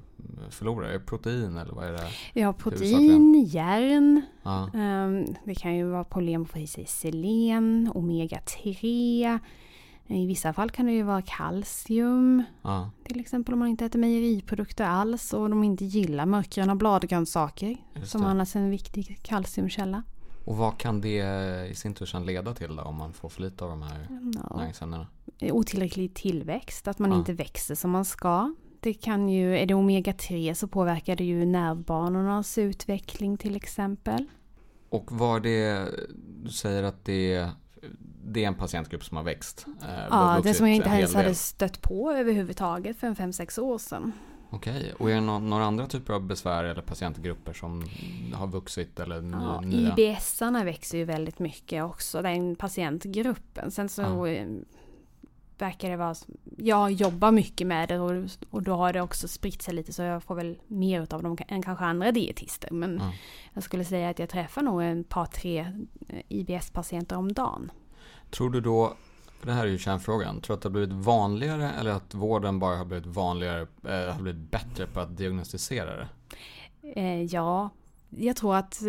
förlora? 0.51 0.89
Är 0.89 0.93
det 0.93 0.99
protein 1.01 1.57
eller 1.57 1.73
vad 1.73 1.85
är 1.87 1.93
det? 1.93 2.09
Ja, 2.33 2.53
protein, 2.53 3.45
järn, 3.45 4.23
Ja. 4.43 4.71
Ehm, 4.75 5.27
Det 5.45 5.55
kan 5.55 5.77
ju 5.77 5.85
vara 5.91 6.05
problem 6.05 6.43
att 6.43 6.51
få 6.51 6.59
i 6.59 6.67
sig 6.67 6.87
selen, 6.87 7.93
omega-3. 7.95 9.39
I 10.07 10.27
vissa 10.27 10.53
fall 10.53 10.71
kan 10.71 10.87
det 10.87 10.93
ju 10.93 11.03
vara 11.03 11.23
kalcium. 11.23 12.43
ja. 12.63 12.91
Till 13.05 13.21
exempel 13.21 13.53
om 13.55 13.59
man 13.59 13.69
inte 13.69 13.85
äter 13.85 13.99
mejeriprodukter 13.99 14.85
alls 14.85 15.33
och 15.33 15.51
de 15.51 15.65
inte 15.65 15.85
gillar 15.85 16.27
mörkgröna 16.27 16.75
bladgrönsaker. 16.75 17.77
Som 18.05 18.25
annars 18.25 18.57
är 18.57 18.61
en 18.61 18.71
viktig 18.71 19.19
kalciumkälla. 19.23 20.03
Och 20.45 20.57
vad 20.57 20.79
kan 20.79 21.01
det 21.01 21.67
i 21.71 21.75
sin 21.75 21.95
tur 21.95 22.07
sedan 22.07 22.27
leda 22.27 22.55
till 22.55 22.77
då 22.77 22.83
om 22.83 22.95
man 22.97 23.13
får 23.13 23.29
för 23.29 23.43
lite 23.43 23.65
av 23.65 23.71
de 23.71 23.83
här 23.83 24.07
Ja. 24.49 24.57
näringsämnena? 24.57 25.07
Otillräcklig 25.43 26.15
tillväxt, 26.15 26.89
att 26.89 26.99
man 26.99 27.11
Ja. 27.11 27.19
inte 27.19 27.33
växer 27.33 27.75
som 27.75 27.91
man 27.91 28.05
ska. 28.05 28.55
Det 28.81 28.95
kan 28.95 29.29
ju, 29.29 29.59
är 29.59 29.67
det 29.67 29.75
omega-3 29.75 30.55
så 30.55 30.69
påverkar 30.69 31.17
det 31.17 31.25
ju 31.25 31.45
nervbanornas 31.47 32.59
utveckling 32.59 33.37
till 33.39 33.57
exempel. 33.57 34.27
Och 34.89 35.13
vad 35.13 35.37
är 35.37 35.41
det, 35.41 35.91
du 36.43 36.51
säger 36.51 36.83
att 36.83 37.05
det, 37.05 37.49
det 38.25 38.45
är 38.45 38.49
en 38.49 38.55
patientgrupp 38.55 39.05
som 39.05 39.17
har 39.17 39.25
växt? 39.25 39.67
Eh, 39.83 40.07
Ja, 40.11 40.41
det 40.45 40.55
som 40.55 40.67
jag 40.69 40.77
inte 40.77 40.89
ens 40.89 41.15
hade 41.15 41.35
stött 41.35 41.83
på 41.83 42.13
överhuvudtaget 42.13 42.97
för 42.97 43.07
en 43.07 43.15
5-6 43.17 43.59
år 43.61 43.79
sedan. 43.79 44.13
Okej, 44.55 44.93
och 44.99 45.11
är 45.11 45.15
det 45.15 45.21
nå- 45.21 45.39
några 45.39 45.65
andra 45.65 45.87
typer 45.87 46.13
av 46.15 46.23
besvär 46.27 46.65
eller 46.65 46.83
patientgrupper 46.83 47.53
som 47.53 47.85
har 48.35 48.47
vuxit 48.47 49.01
eller 49.01 49.23
Ja, 49.33 49.61
nya? 49.61 49.95
IBS-arna 49.97 50.65
växer 50.65 50.99
ju 50.99 51.05
väldigt 51.05 51.39
mycket 51.39 51.85
också, 51.85 52.23
den 52.23 52.57
patientgruppen. 52.57 53.71
Sen 53.71 53.89
så 53.89 54.03
Ja. 54.03 54.29
eh, 54.29 54.47
verkar 55.59 55.91
det 55.91 55.97
vara... 55.97 56.15
Jag 56.59 56.93
jobbar 56.93 57.33
mycket 57.33 57.67
med 57.67 57.89
det 57.89 57.99
och, 58.01 58.29
och 58.51 58.63
då 58.63 58.75
har 58.75 58.93
det 58.93 59.01
också 59.01 59.29
spritt 59.29 59.63
sig 59.63 59.75
lite 59.75 59.93
så 59.93 60.03
jag 60.03 60.23
får 60.23 60.35
väl 60.35 60.59
mer 60.67 61.01
av 61.15 61.23
dem 61.23 61.37
än 61.49 61.63
kanske 61.63 61.85
andra 61.85 62.13
dietister. 62.13 62.71
Men 62.71 62.97
Ja. 63.03 63.13
jag 63.53 63.63
skulle 63.63 63.85
säga 63.85 64.09
att 64.11 64.19
jag 64.19 64.29
träffar 64.29 64.63
nog 64.63 64.83
en 64.83 65.05
par, 65.05 65.27
tre 65.27 65.59
eh, 66.09 66.23
IBS-patienter 66.29 67.17
om 67.17 67.33
dagen. 67.33 67.73
Tror 68.31 68.51
du 68.51 68.61
då, 68.61 68.95
det 69.47 69.53
här 69.53 69.65
är 69.65 69.71
ju 69.71 69.79
kärnfrågan, 69.79 70.41
tror 70.41 70.55
du 70.55 70.59
att 70.59 70.63
det 70.63 70.69
har 70.69 70.73
blivit 70.73 70.93
vanligare 70.93 71.71
eller 71.71 71.91
att 71.91 72.15
vården 72.15 72.59
bara 72.59 72.77
har 72.77 72.85
blivit 72.85 73.07
vanligare, 73.07 73.61
eh, 73.61 74.15
har 74.15 74.23
blivit 74.23 74.51
bättre 74.51 74.87
på 74.87 75.01
att 75.01 75.17
diagnostisera 75.17 75.97
det? 75.97 76.09
Eh, 76.83 77.23
ja, 77.23 77.71
jag 78.11 78.37
tror 78.37 78.57
att 78.57 78.83
eh, 78.83 78.87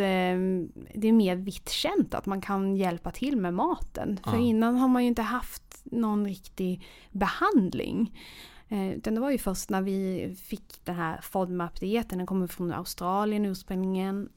det 0.95 1.07
är 1.07 1.11
mer 1.11 1.35
vitt 1.35 1.69
känt 1.69 2.13
att 2.13 2.25
man 2.25 2.41
kan 2.41 2.75
hjälpa 2.75 3.11
till 3.11 3.37
med 3.37 3.53
maten. 3.53 4.19
För 4.23 4.37
innan 4.37 4.75
har 4.75 4.87
man 4.87 5.01
ju 5.01 5.07
inte 5.07 5.21
haft 5.21 5.81
någon 5.83 6.25
riktig 6.25 6.85
behandling. 7.11 8.19
Eh, 8.67 8.89
utan 8.89 9.15
det 9.15 9.21
var 9.21 9.31
ju 9.31 9.37
först 9.37 9.69
när 9.69 9.81
vi 9.81 10.35
fick 10.43 10.85
den 10.85 10.95
här 10.95 11.19
FODMAP-dieten, 11.21 12.17
den 12.17 12.27
kommer 12.27 12.47
från 12.47 12.73
Australien 12.73 13.45
ursprungligen. 13.45 14.29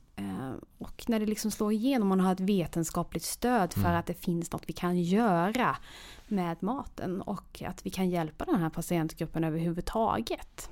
Och 0.79 1.05
när 1.09 1.21
det 1.21 1.27
liksom 1.27 1.51
slår 1.51 1.73
igenom, 1.73 2.09
man 2.09 2.21
har 2.21 2.33
ett 2.33 2.41
vetenskapligt 2.41 3.25
stöd 3.25 3.73
för 3.73 3.81
Mm. 3.81 3.97
att 3.97 4.07
det 4.07 4.15
finns 4.15 4.53
något 4.53 4.63
vi 4.67 4.73
kan 4.73 5.01
göra 5.01 5.77
med 6.29 6.63
maten 6.63 7.23
och 7.23 7.63
att 7.63 7.87
vi 7.87 7.91
kan 7.91 8.11
hjälpa 8.11 8.45
den 8.45 8.57
här 8.61 8.71
patientgruppen 8.71 9.45
överhuvudtaget. 9.45 10.71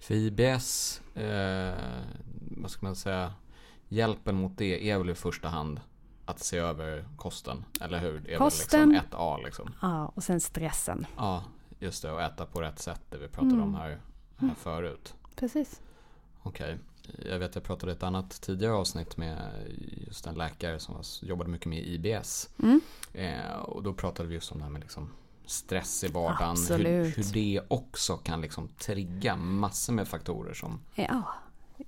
För 0.00 0.14
IBS, 0.14 1.00
eh, 1.14 1.74
vad 2.56 2.70
ska 2.70 2.86
man 2.86 2.96
säga, 2.96 3.32
hjälpen 3.88 4.34
mot 4.36 4.58
det 4.58 4.90
är 4.90 4.98
väl 4.98 5.10
i 5.10 5.14
första 5.14 5.48
hand 5.48 5.80
att 6.24 6.38
se 6.40 6.58
över 6.58 7.04
kosten, 7.16 7.64
eller 7.80 7.98
hur? 7.98 8.18
Det 8.18 8.34
är 8.34 8.38
Kosten. 8.38 8.80
väl 8.80 8.88
liksom 8.88 9.18
1A 9.18 9.44
liksom. 9.44 9.70
Ja, 9.82 10.06
och 10.14 10.22
sen 10.22 10.40
stressen. 10.40 11.06
Ja, 11.16 11.44
just 11.78 12.02
det, 12.02 12.12
och 12.12 12.22
äta 12.22 12.46
på 12.46 12.60
rätt 12.62 12.78
sätt, 12.78 13.00
det 13.10 13.18
vi 13.18 13.28
pratade 13.28 13.52
Mm. 13.54 13.62
om 13.62 13.74
här, 13.74 14.00
här 14.36 14.54
förut. 14.56 15.14
Precis. 15.36 15.80
Okej. 16.42 16.78
Jag 17.30 17.38
vet 17.38 17.54
jag 17.54 17.64
pratade 17.64 17.92
i 17.92 17.94
ett 17.94 18.02
annat 18.02 18.40
tidigare 18.40 18.72
avsnitt 18.74 19.16
med 19.16 19.38
just 20.06 20.26
en 20.26 20.34
läkare 20.34 20.78
som 20.78 20.94
var, 20.94 21.04
jobbade 21.22 21.50
mycket 21.50 21.66
med 21.66 21.78
IBS. 21.78 22.48
Mm. 22.62 22.80
Eh, 23.12 23.56
och 23.62 23.82
då 23.82 23.92
pratade 23.92 24.28
vi 24.28 24.34
just 24.34 24.52
om 24.52 24.58
det 24.58 24.64
här 24.64 24.70
med 24.70 24.80
liksom 24.80 25.10
stress 25.46 26.04
i 26.04 26.08
vardagen. 26.08 26.56
Hur, 26.68 27.16
hur 27.16 27.32
det 27.32 27.60
också 27.68 28.16
kan 28.16 28.40
liksom 28.40 28.68
trigga 28.68 29.36
massor 29.36 29.92
med 29.92 30.08
faktorer 30.08 30.54
som... 30.54 30.80
Ja, 30.94 31.22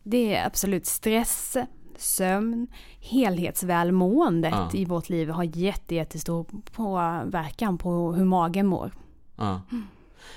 det 0.02 0.34
är 0.34 0.46
absolut 0.46 0.86
stress, 0.86 1.56
sömn, 1.96 2.66
helhetsvälmåendet 3.00 4.52
Ja. 4.52 4.70
i 4.72 4.84
vårt 4.84 5.08
liv 5.08 5.28
har 5.28 5.44
jätte, 5.44 5.94
jättestor 5.94 6.46
påverkan 6.72 7.78
på 7.78 8.12
hur 8.12 8.24
magen 8.24 8.66
mår. 8.66 8.92
Ja. 9.36 9.60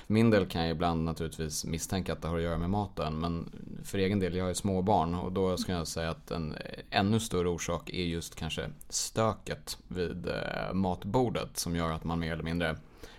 Min 0.07 0.29
del 0.29 0.45
kan 0.45 0.61
jag 0.61 0.71
ibland 0.71 1.03
naturligtvis 1.03 1.65
misstänka 1.65 2.13
att 2.13 2.21
det 2.21 2.27
har 2.27 2.37
att 2.37 2.43
göra 2.43 2.57
med 2.57 2.69
maten. 2.69 3.19
Men 3.19 3.51
för 3.83 3.97
egen 3.97 4.19
del, 4.19 4.35
jag 4.35 4.43
har 4.43 4.49
ju 4.49 4.55
småbarn 4.55 5.15
och 5.15 5.31
då 5.31 5.57
ska 5.57 5.71
jag 5.71 5.87
säga 5.87 6.09
att 6.09 6.31
en 6.31 6.55
ännu 6.89 7.19
större 7.19 7.49
orsak 7.49 7.89
är 7.89 8.03
just 8.03 8.35
kanske 8.35 8.69
stöket 8.89 9.77
vid 9.87 10.27
eh, 10.27 10.73
matbordet 10.73 11.57
som 11.57 11.75
gör 11.75 11.91
att 11.91 12.03
man 12.03 12.19
mer 12.19 12.33
eller 12.33 12.43
mindre, 12.43 12.77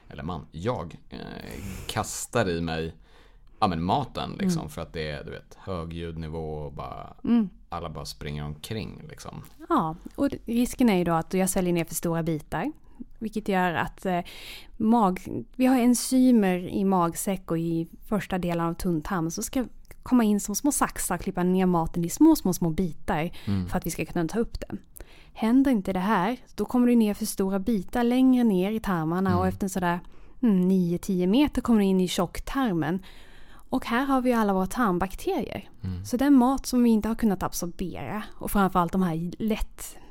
eller 0.09 0.23
man, 0.23 0.47
jag, 0.53 0.97
eh, 1.11 1.19
kastar 1.87 2.49
i 2.49 2.61
mig 2.61 2.95
ja, 3.59 3.67
men 3.67 3.83
maten 3.83 4.37
liksom 4.39 4.71
för 4.71 4.83
att 4.83 4.93
det 4.93 5.11
är 5.11 5.25
du 5.25 5.31
vet, 5.31 5.55
hög 5.59 5.93
ljudnivå 5.93 6.55
och 6.55 6.73
bara, 6.73 7.15
alla 7.69 7.89
bara 7.89 8.05
springer 8.05 8.45
omkring 8.45 9.03
liksom. 9.09 9.43
Ja, 9.69 9.97
och 10.15 10.29
risken 10.45 10.89
är 10.89 10.97
ju 10.97 11.05
då 11.05 11.13
att 11.13 11.35
jag 11.35 11.51
sväljer 11.51 11.73
ner 11.73 11.85
för 11.85 11.95
stora 11.95 12.23
bitar. 12.23 12.73
Vilket 13.19 13.49
gör 13.49 13.75
att 13.75 14.07
eh, 14.07 14.21
mag, 14.77 15.21
vi 15.57 15.67
har 15.67 15.79
enzymer 15.79 16.59
i 16.59 16.85
magsäck 16.85 17.51
och 17.51 17.59
i 17.59 17.89
första 18.09 18.39
delen 18.39 18.67
av 18.67 18.75
tunntarm 18.75 19.31
som 19.31 19.45
ska 19.45 19.65
komma 20.03 20.25
in 20.25 20.41
som 20.41 20.55
små 20.55 20.73
saxar 20.73 21.15
och 21.15 21.21
klippa 21.21 21.43
ner 21.43 21.67
maten 21.67 22.05
i 22.05 22.09
små, 22.09 22.37
små, 22.37 22.53
små 22.53 22.71
bitar 22.71 23.31
för 23.69 23.79
att 23.79 23.87
vi 23.87 23.91
ska 23.91 24.05
kunna 24.05 24.29
ta 24.29 24.39
upp 24.39 24.61
den. 24.61 24.79
Händer 25.33 25.71
inte 25.71 25.93
det 25.93 26.01
här, 26.01 26.37
då 26.55 26.65
kommer 26.65 26.87
det 26.87 26.97
ner 26.97 27.15
för 27.15 27.27
stora 27.27 27.59
bitar 27.59 28.05
längre 28.05 28.45
ner 28.45 28.71
i 28.71 28.81
tarmarna 28.81 29.39
och 29.39 29.47
efter 29.47 29.69
sådär 29.69 30.01
mm, 30.43 30.71
9-10 30.71 31.27
meter 31.27 31.63
kommer 31.63 31.81
det 31.81 31.87
in 31.87 32.01
i 32.01 32.09
tjocktarmen. 32.09 33.03
Och 33.69 33.87
här 33.87 34.05
har 34.05 34.21
vi 34.21 34.33
alla 34.33 34.53
våra 34.53 34.67
tarmbakterier. 34.67 35.71
Så 36.05 36.17
den 36.17 36.35
mat 36.35 36.67
som 36.67 36.83
vi 36.83 36.91
inte 36.91 37.09
har 37.09 37.15
kunnat 37.15 37.43
absorbera 37.43 38.23
och 38.35 38.51
framförallt 38.51 38.93
de 38.93 39.03
här 39.03 39.31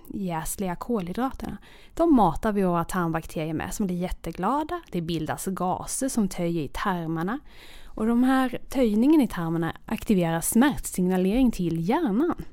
lättjäsliga 0.07 0.75
kolhydraterna. 0.75 1.57
De 1.93 2.15
matar 2.15 2.51
vi 2.51 2.63
våra 2.63 2.83
tarmbakterier 2.83 3.53
med 3.53 3.73
som 3.73 3.85
blir 3.87 3.97
jätteglada. 3.97 4.81
Det 4.91 5.01
bildas 5.01 5.45
gaser 5.45 6.09
som 6.09 6.27
töjer 6.27 6.63
i 6.63 6.69
tarmarna. 6.73 7.39
Och 7.85 8.05
de 8.07 8.23
här 8.23 8.59
töjningen 8.69 9.21
i 9.21 9.27
tarmarna 9.27 9.75
aktiverar 9.85 10.41
smärtsignalering 10.41 11.51
till 11.51 11.89
hjärnan. 11.89 12.43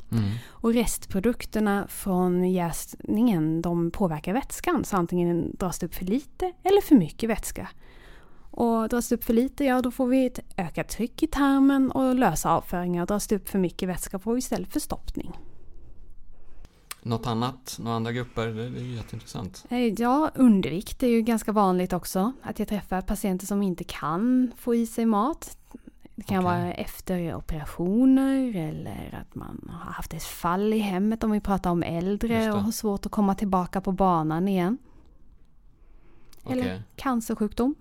Och 0.48 0.74
restprodukterna 0.74 1.86
från 1.88 2.50
jäsningen 2.50 3.62
de 3.62 3.90
påverkar 3.90 4.32
vätskan. 4.32 4.84
Så 4.84 4.96
antingen 4.96 5.56
dras 5.58 5.78
det 5.78 5.86
upp 5.86 5.94
för 5.94 6.04
lite 6.04 6.52
eller 6.62 6.80
för 6.80 6.94
mycket 6.94 7.30
vätska. 7.30 7.68
Och 8.50 8.88
dras 8.88 9.08
det 9.08 9.14
upp 9.14 9.24
för 9.24 9.34
lite, 9.34 9.64
ja 9.64 9.82
då 9.82 9.90
får 9.90 10.06
vi 10.06 10.26
ett 10.26 10.40
ökat 10.56 10.88
tryck 10.88 11.22
i 11.22 11.26
tarmen 11.26 11.90
och 11.90 12.14
lösa 12.14 12.50
avföringar. 12.50 13.06
Dras 13.06 13.26
det 13.26 13.36
upp 13.36 13.48
för 13.48 13.58
mycket 13.58 13.88
vätska 13.88 14.18
får 14.18 14.32
vi 14.32 14.38
istället 14.38 14.72
förstoppning. 14.72 15.32
Något 17.04 17.26
annat, 17.26 17.76
några 17.80 17.96
andra 17.96 18.12
grupper, 18.12 18.46
det, 18.46 18.70
det 18.70 18.80
är 18.80 18.96
jätteintressant. 18.96 19.64
Eh, 19.68 19.78
Ja, 19.78 20.30
undervikt 20.34 21.02
är 21.02 21.06
ju 21.08 21.22
ganska 21.22 21.52
vanligt 21.52 21.92
också. 21.92 22.32
Att 22.42 22.58
jag 22.58 22.68
träffar 22.68 23.00
patienter 23.00 23.46
som 23.46 23.62
inte 23.62 23.84
kan 23.84 24.52
få 24.56 24.74
i 24.74 24.86
sig 24.86 25.06
mat. 25.06 25.56
Det 26.14 26.22
kan 26.22 26.38
Okej. 26.38 26.44
vara 26.44 26.72
efter 26.72 27.34
operationer 27.34 28.56
eller 28.56 29.18
att 29.22 29.34
man 29.34 29.70
har 29.72 29.92
haft 29.92 30.14
ett 30.14 30.22
fall 30.24 30.72
i 30.72 30.78
hemmet 30.78 31.24
om 31.24 31.30
vi 31.30 31.40
pratar 31.40 31.70
om 31.70 31.82
äldre 31.82 32.52
och 32.52 32.62
har 32.62 32.72
svårt 32.72 33.06
att 33.06 33.12
komma 33.12 33.34
tillbaka 33.34 33.80
på 33.80 33.92
banan 33.92 34.48
igen. 34.48 34.78
Eller 36.50 36.82
cancersjukdom. 36.96 37.74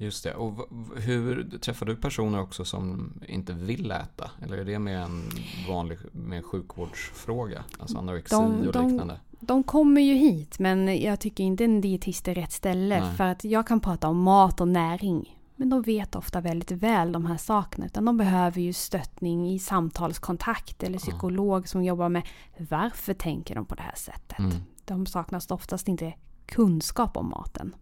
Just 0.00 0.24
det. 0.24 0.34
Och 0.34 0.68
hur 0.96 1.58
träffar 1.58 1.86
du 1.86 1.96
personer 1.96 2.40
också 2.40 2.64
som 2.64 3.12
inte 3.28 3.52
vill 3.52 3.90
äta? 3.90 4.30
Eller 4.42 4.58
är 4.58 4.64
det 4.64 4.78
mer 4.78 4.96
en 4.96 5.30
vanlig 5.68 5.98
med 6.12 6.44
sjukvårdsfråga? 6.44 7.64
Alltså 7.78 7.98
anorexi 7.98 8.34
De- 8.34 8.66
och 8.66 8.72
de- 8.72 8.88
liknande? 8.88 9.20
De 9.40 9.62
kommer 9.62 10.00
ju 10.00 10.14
hit 10.14 10.58
men 10.58 11.02
jag 11.02 11.20
tycker 11.20 11.44
inte 11.44 11.64
en 11.64 11.80
dietist 11.80 12.28
är 12.28 12.34
rätt 12.34 12.52
ställe. 12.52 13.00
Nej. 13.00 13.16
För 13.16 13.24
att 13.24 13.44
jag 13.44 13.66
kan 13.66 13.80
prata 13.80 14.08
om 14.08 14.22
mat 14.22 14.60
och 14.60 14.68
näring. 14.68 15.38
Men 15.56 15.70
de 15.70 15.82
vet 15.82 16.14
ofta 16.16 16.40
väldigt 16.40 16.70
väl 16.70 17.12
de 17.12 17.26
här 17.26 17.36
sakerna. 17.36 17.86
Utan 17.86 18.04
de 18.04 18.16
behöver 18.16 18.60
ju 18.60 18.72
stöttning 18.72 19.50
i 19.50 19.58
samtalskontakt 19.58 20.82
eller 20.82 20.98
psykolog 20.98 21.68
som 21.68 21.84
jobbar 21.84 22.08
med 22.08 22.22
varför 22.68 23.14
tänker 23.14 23.54
de 23.54 23.64
på 23.64 23.74
det 23.74 23.82
här 23.82 23.96
sättet. 23.96 24.38
Mm. 24.38 24.52
De 24.84 25.06
saknas 25.06 25.50
oftast 25.50 25.88
inte 25.88 26.14
kunskap 26.46 27.16
om 27.16 27.28
maten. 27.28 27.74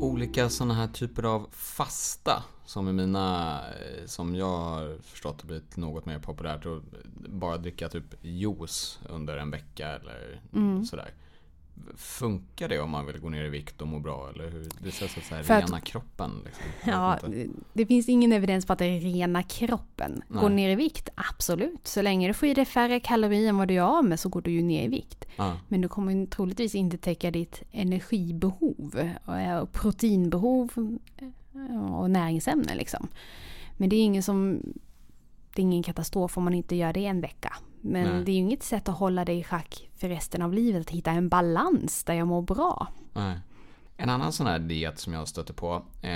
Olika 0.00 0.48
sådana 0.48 0.74
här 0.74 0.86
typer 0.86 1.22
av 1.22 1.46
fasta 1.50 2.42
som 2.64 2.88
i 2.88 2.92
mina, 2.92 3.60
eh, 3.68 4.06
som 4.06 4.34
jag 4.34 4.58
har 4.58 4.98
förstått 5.02 5.40
har 5.42 5.46
blivit 5.46 5.76
något 5.76 6.06
mer 6.06 6.18
populärt 6.18 6.66
och 6.66 6.82
bara 7.28 7.56
dricka 7.58 7.88
typ 7.88 8.04
juice 8.20 8.98
under 9.08 9.36
en 9.36 9.50
vecka 9.50 9.88
eller 9.88 10.40
Mm. 10.54 10.84
sådär. 10.84 11.10
Funkar 11.96 12.68
det 12.68 12.80
om 12.80 12.90
man 12.90 13.06
vill 13.06 13.18
gå 13.18 13.28
ner 13.28 13.44
i 13.44 13.48
vikt 13.48 13.80
och 13.82 13.88
må 13.88 13.98
bra 13.98 14.30
eller 14.34 14.50
hur? 14.50 14.68
Det 14.82 14.90
sägs 14.90 15.18
att 15.18 15.24
så 15.24 15.34
här 15.34 15.42
För 15.42 15.54
att- 15.54 15.64
rena 15.64 15.80
kroppen 15.80 16.42
liksom. 16.44 16.64
Ja, 16.86 17.18
det 17.72 17.86
finns 17.86 18.08
ingen 18.08 18.32
evidens 18.32 18.66
på 18.66 18.72
att 18.72 18.78
det 18.78 18.98
renar 18.98 19.42
kroppen. 19.42 20.22
Går 20.28 20.48
Nej. 20.48 20.56
ner 20.56 20.70
i 20.70 20.74
vikt? 20.74 21.08
Absolut. 21.14 21.86
Så 21.86 22.02
länge 22.02 22.28
du 22.28 22.34
får 22.34 22.48
i 22.48 22.54
dig 22.54 22.64
färre 22.64 23.00
kalorier 23.00 23.48
än 23.48 23.56
vad 23.56 23.68
du 23.68 23.74
gör 23.74 23.98
av 23.98 24.04
med 24.04 24.20
så 24.20 24.28
går 24.28 24.40
du 24.42 24.50
ju 24.50 24.62
ner 24.62 24.84
i 24.84 24.88
vikt. 24.88 25.24
Ja. 25.36 25.56
Men 25.68 25.80
du 25.80 25.88
kommer 25.88 26.26
troligtvis 26.26 26.74
inte 26.74 26.98
täcka 26.98 27.30
ditt 27.30 27.62
energibehov 27.72 29.10
och- 29.24 29.62
och 29.62 29.72
proteinbehov 29.72 30.70
eh, 31.54 31.94
och 31.94 32.10
näringsämnen 32.10 32.76
liksom. 32.76 33.08
Men 33.76 33.88
det 33.88 33.96
är 33.96 34.04
ingen 34.04 34.22
som 34.22 34.62
det 35.54 35.62
är 35.62 35.64
ingen 35.64 35.82
katastrof 35.82 36.38
om 36.38 36.44
man 36.44 36.54
inte 36.54 36.76
gör 36.76 36.92
det 36.92 37.04
en 37.06 37.20
vecka. 37.20 37.56
Men 37.80 38.08
Nej. 38.08 38.24
det 38.24 38.30
är 38.30 38.34
ju 38.34 38.40
inget 38.40 38.62
sätt 38.62 38.88
att 38.88 38.98
hålla 38.98 39.24
dig 39.24 39.38
i 39.38 39.44
schack 39.44 39.90
för 39.96 40.08
resten 40.08 40.42
av 40.42 40.52
livet. 40.52 40.80
Att 40.80 40.90
hitta 40.90 41.10
en 41.10 41.28
balans 41.28 42.04
där 42.04 42.14
jag 42.14 42.28
mår 42.28 42.42
bra. 42.42 42.86
Nej. 43.12 43.40
En 43.96 44.10
annan 44.10 44.32
sån 44.32 44.46
här 44.46 44.58
diet 44.58 44.98
som 44.98 45.12
jag 45.12 45.28
stötte 45.28 45.52
på 45.52 45.74
eh, 46.02 46.10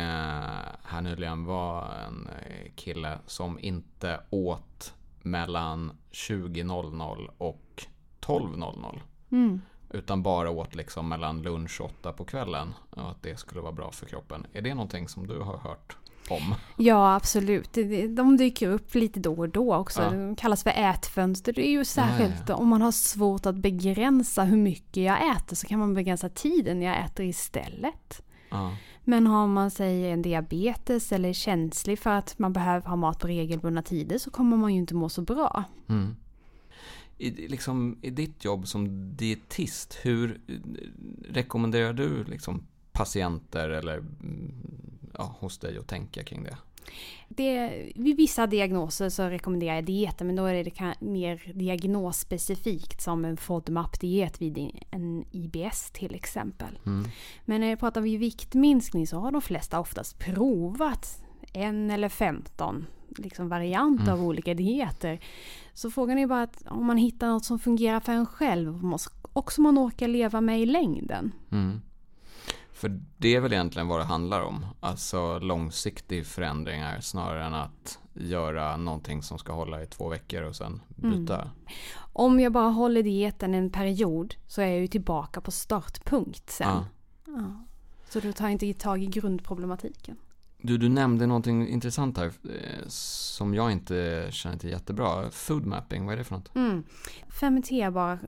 här 0.82 1.00
nyligen 1.00 1.44
var 1.44 1.94
en 2.08 2.28
eh, 2.28 2.72
kille 2.74 3.18
som 3.26 3.58
inte 3.58 4.20
åt 4.30 4.94
mellan 5.22 5.92
20.00 6.12 7.28
och 7.38 7.86
12.00. 8.20 9.00
Mm. 9.30 9.60
Utan 9.90 10.22
bara 10.22 10.50
åt 10.50 10.74
liksom 10.74 11.08
mellan 11.08 11.42
lunch 11.42 11.80
och 11.80 11.86
åtta 11.86 12.12
på 12.12 12.24
kvällen. 12.24 12.74
Och 12.90 13.10
att 13.10 13.22
det 13.22 13.36
skulle 13.36 13.60
vara 13.60 13.72
bra 13.72 13.90
för 13.90 14.06
kroppen. 14.06 14.46
Är 14.52 14.62
det 14.62 14.74
någonting 14.74 15.08
som 15.08 15.26
du 15.26 15.38
har 15.38 15.58
hört 15.58 15.96
om? 16.28 16.54
Ja, 16.76 17.14
absolut. 17.14 17.72
De 18.16 18.36
dyker 18.36 18.68
upp 18.68 18.94
lite 18.94 19.20
då 19.20 19.34
och 19.34 19.48
då 19.48 19.74
också. 19.74 20.02
Ja. 20.02 20.10
De 20.10 20.36
kallas 20.36 20.62
för 20.62 20.70
ätfönster. 20.70 21.52
Det 21.52 21.66
är 21.66 21.70
ju 21.70 21.84
särskilt 21.84 22.48
ja. 22.48 22.54
om 22.54 22.68
man 22.68 22.82
har 22.82 22.92
svårt 22.92 23.46
att 23.46 23.56
begränsa 23.56 24.44
hur 24.44 24.56
mycket 24.56 25.02
jag 25.02 25.36
äter 25.36 25.56
så 25.56 25.66
kan 25.66 25.78
man 25.78 25.94
begränsa 25.94 26.28
tiden 26.28 26.82
jag 26.82 27.04
äter 27.04 27.26
istället. 27.26 28.22
Ja. 28.50 28.76
Men 29.04 29.26
har 29.26 29.46
man 29.46 29.70
sig 29.70 30.10
en 30.10 30.22
diabetes 30.22 31.12
eller 31.12 31.28
är 31.28 31.32
känslig 31.32 31.98
för 31.98 32.10
att 32.10 32.38
man 32.38 32.52
behöver 32.52 32.88
ha 32.88 32.96
mat 32.96 33.18
på 33.18 33.26
regelbundna 33.26 33.82
tider 33.82 34.18
så 34.18 34.30
kommer 34.30 34.56
man 34.56 34.72
ju 34.74 34.78
inte 34.78 34.94
må 34.94 35.08
så 35.08 35.22
bra. 35.22 35.64
Mm. 35.88 36.16
I, 37.18 37.48
liksom, 37.48 37.98
I 38.02 38.10
ditt 38.10 38.44
jobb 38.44 38.68
som 38.68 39.10
dietist, 39.16 39.98
hur 40.02 40.40
rekommenderar 41.28 41.92
du 41.92 42.24
liksom 42.24 42.66
patienter 42.92 43.68
eller 43.68 43.98
mm, 43.98 44.52
ja, 45.18 45.36
hos 45.38 45.58
dig 45.58 45.78
att 45.78 45.88
tänka 45.88 46.24
kring 46.24 46.44
det? 46.44 46.56
Det, 47.28 47.92
vid 47.94 48.16
vissa 48.16 48.46
diagnoser 48.46 49.08
så 49.08 49.22
rekommenderar 49.22 49.74
jag 49.74 49.84
dieter 49.84 50.24
men 50.24 50.36
då 50.36 50.44
är 50.44 50.64
det 50.64 50.94
mer 51.00 51.52
diagnosspecifikt 51.54 53.02
som 53.02 53.24
en 53.24 53.36
FODMAP-diet 53.36 54.42
vid 54.42 54.70
en 54.90 55.24
IBS 55.30 55.90
till 55.90 56.14
exempel. 56.14 56.78
Mm. 56.86 57.08
Men 57.44 57.60
när 57.60 57.68
jag 57.68 57.78
pratar 57.78 58.00
vid 58.00 58.20
viktminskning 58.20 59.06
så 59.06 59.18
har 59.18 59.32
de 59.32 59.42
flesta 59.42 59.80
oftast 59.80 60.18
provat 60.18 61.22
en 61.52 61.90
eller 61.90 62.08
15 62.08 62.86
liksom 63.18 63.48
varianter 63.48 64.04
mm. 64.04 64.14
av 64.14 64.26
olika 64.26 64.54
dieter. 64.54 65.20
Så 65.74 65.90
frågan 65.90 66.18
är 66.18 66.26
bara 66.26 66.42
att 66.42 66.62
om 66.66 66.86
man 66.86 66.96
hittar 66.96 67.28
något 67.28 67.44
som 67.44 67.58
fungerar 67.58 68.00
för 68.00 68.12
en 68.12 68.26
själv 68.26 68.94
och 69.32 69.52
som 69.52 69.62
man 69.62 69.78
orkar 69.78 70.08
leva 70.08 70.40
med 70.40 70.60
i 70.60 70.66
längden. 70.66 71.32
Mm. 71.50 71.80
För 72.82 73.00
det 73.16 73.34
är 73.34 73.40
väl 73.40 73.52
egentligen 73.52 73.88
vad 73.88 74.00
det 74.00 74.04
handlar 74.04 74.42
om. 74.42 74.66
Alltså 74.80 75.38
långsiktig 75.38 76.26
förändringar 76.26 77.00
snarare 77.00 77.44
än 77.44 77.54
att 77.54 77.98
göra 78.14 78.76
någonting 78.76 79.22
som 79.22 79.38
ska 79.38 79.52
hålla 79.52 79.82
i 79.82 79.86
två 79.86 80.08
veckor 80.08 80.42
och 80.42 80.56
sen 80.56 80.80
byta. 80.88 81.34
Mm. 81.34 81.48
Om 82.12 82.40
jag 82.40 82.52
bara 82.52 82.68
håller 82.68 83.02
dieten 83.02 83.54
en 83.54 83.70
period 83.70 84.34
så 84.46 84.60
är 84.60 84.66
jag 84.66 84.80
ju 84.80 84.86
tillbaka 84.86 85.40
på 85.40 85.50
startpunkt 85.50 86.50
sen. 86.50 86.68
Ja. 86.68 86.84
Ja. 87.26 87.64
Så 88.08 88.20
då 88.20 88.32
tar 88.32 88.44
jag 88.44 88.52
inte 88.52 88.74
tag 88.74 89.02
i 89.02 89.06
grundproblematiken. 89.06 90.16
Du, 90.62 90.78
du 90.78 90.88
nämnde 90.88 91.26
någonting 91.26 91.68
intressant 91.68 92.18
här 92.18 92.26
eh, 92.26 92.88
som 92.88 93.54
jag 93.54 93.72
inte 93.72 94.26
känner 94.30 94.58
till 94.58 94.70
jättebra. 94.70 95.30
Food 95.30 95.66
mapping, 95.66 96.06
vad 96.06 96.14
är 96.14 96.18
det 96.18 96.24
för 96.24 96.34
något? 96.34 96.54
Mm. 96.54 96.84
Fermenterbar 97.28 98.18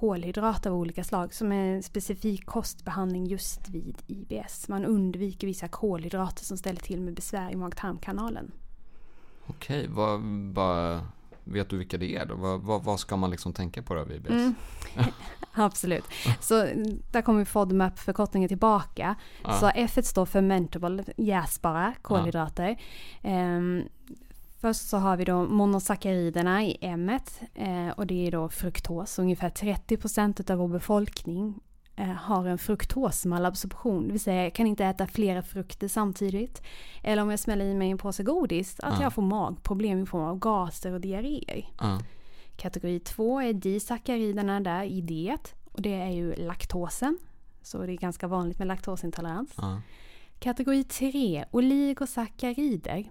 kolhydrat 0.00 0.66
av 0.66 0.74
olika 0.74 1.04
slag 1.04 1.34
som 1.34 1.52
är 1.52 1.74
en 1.74 1.82
specifik 1.82 2.46
kostbehandling 2.46 3.26
just 3.26 3.68
vid 3.68 4.02
IBS. 4.06 4.68
Man 4.68 4.84
undviker 4.84 5.46
vissa 5.46 5.68
kolhydrater 5.68 6.44
som 6.44 6.56
ställer 6.58 6.80
till 6.80 7.00
med 7.00 7.14
besvär 7.14 7.50
i 7.50 7.56
mag-tarmkanalen. 7.56 8.52
Okej, 9.46 9.86
vad, 9.88 10.20
vad, 10.54 11.00
vet 11.44 11.70
du 11.70 11.78
vilka 11.78 11.98
det 11.98 12.16
är 12.16 12.26
då? 12.26 12.34
Vad, 12.34 12.60
vad, 12.60 12.84
vad 12.84 13.00
ska 13.00 13.16
man 13.16 13.30
liksom 13.30 13.52
tänka 13.52 13.82
på 13.82 13.94
då 13.94 14.04
vid 14.04 14.16
IBS? 14.16 14.30
Mm. 14.30 14.54
Absolut. 15.52 16.04
Så 16.40 16.54
där 17.12 17.22
kommer 17.22 17.44
FODMAP-förkortningen 17.44 18.48
tillbaka. 18.48 19.14
Ja. 19.42 19.52
Så 19.52 19.70
F 19.74 19.98
står 20.02 20.26
för 20.26 20.32
fermentable, 20.32 21.04
jäsbara 21.16 21.94
kolhydrater. 22.02 22.80
Ja. 23.22 23.56
Um, 23.56 23.88
Först 24.60 24.88
så 24.88 24.96
har 24.96 25.16
vi 25.16 25.24
då 25.24 25.46
monosackariderna 25.46 26.64
i 26.64 26.78
M 26.80 27.10
eh, 27.54 27.88
och 27.88 28.06
det 28.06 28.26
är 28.26 28.30
då 28.30 28.48
fruktos. 28.48 29.18
Ungefär 29.18 29.50
30% 29.50 30.50
av 30.50 30.58
vår 30.58 30.68
befolkning 30.68 31.60
eh, 31.96 32.06
har 32.06 32.46
en 32.46 32.58
fruktosmalabsorption. 32.58 34.06
Det 34.06 34.12
vill 34.12 34.20
säga 34.20 34.42
jag 34.42 34.54
kan 34.54 34.66
inte 34.66 34.84
äta 34.84 35.06
flera 35.06 35.42
frukter 35.42 35.88
samtidigt. 35.88 36.62
Eller 37.02 37.22
om 37.22 37.30
jag 37.30 37.38
smäller 37.38 37.64
i 37.64 37.74
mig 37.74 37.90
en 37.90 37.98
påse 37.98 38.22
godis, 38.22 38.80
att 38.80 38.94
uh. 38.94 39.02
jag 39.02 39.12
får 39.12 39.22
magproblem 39.22 40.02
i 40.02 40.06
form 40.06 40.24
av 40.24 40.38
gaser 40.38 40.92
och 40.92 41.00
diarréer. 41.00 41.70
Uh. 41.82 42.00
Kategori 42.56 43.00
2 43.00 43.40
är 43.40 43.52
disackariderna 43.52 44.60
där 44.60 44.84
i 44.84 45.00
D. 45.00 45.36
Och 45.72 45.82
det 45.82 45.94
är 45.94 46.10
ju 46.10 46.34
laktosen. 46.34 47.18
Så 47.62 47.78
det 47.78 47.92
är 47.92 47.96
ganska 47.96 48.26
vanligt 48.26 48.58
med 48.58 48.68
laktosintolerans. 48.68 49.58
Uh. 49.58 49.78
Kategori 50.38 50.84
3, 50.84 51.44
oligosaccharider. 51.50 53.08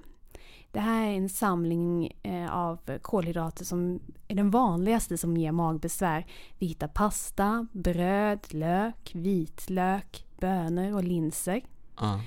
Det 0.77 0.81
här 0.81 1.07
är 1.07 1.17
en 1.17 1.29
samling 1.29 2.11
eh, 2.23 2.55
av 2.55 2.79
kolhydrater 3.01 3.65
som 3.65 3.99
är 4.27 4.35
den 4.35 4.49
vanligaste 4.49 5.17
som 5.17 5.37
ger 5.37 5.51
magbesvär. 5.51 6.25
Vi 6.57 6.65
hittar 6.65 6.87
pasta, 6.87 7.67
bröd, 7.71 8.39
lök, 8.49 9.11
vitlök, 9.13 10.25
bönor 10.39 10.93
och 10.93 11.03
linser. 11.03 11.61
Uh. 12.01 12.19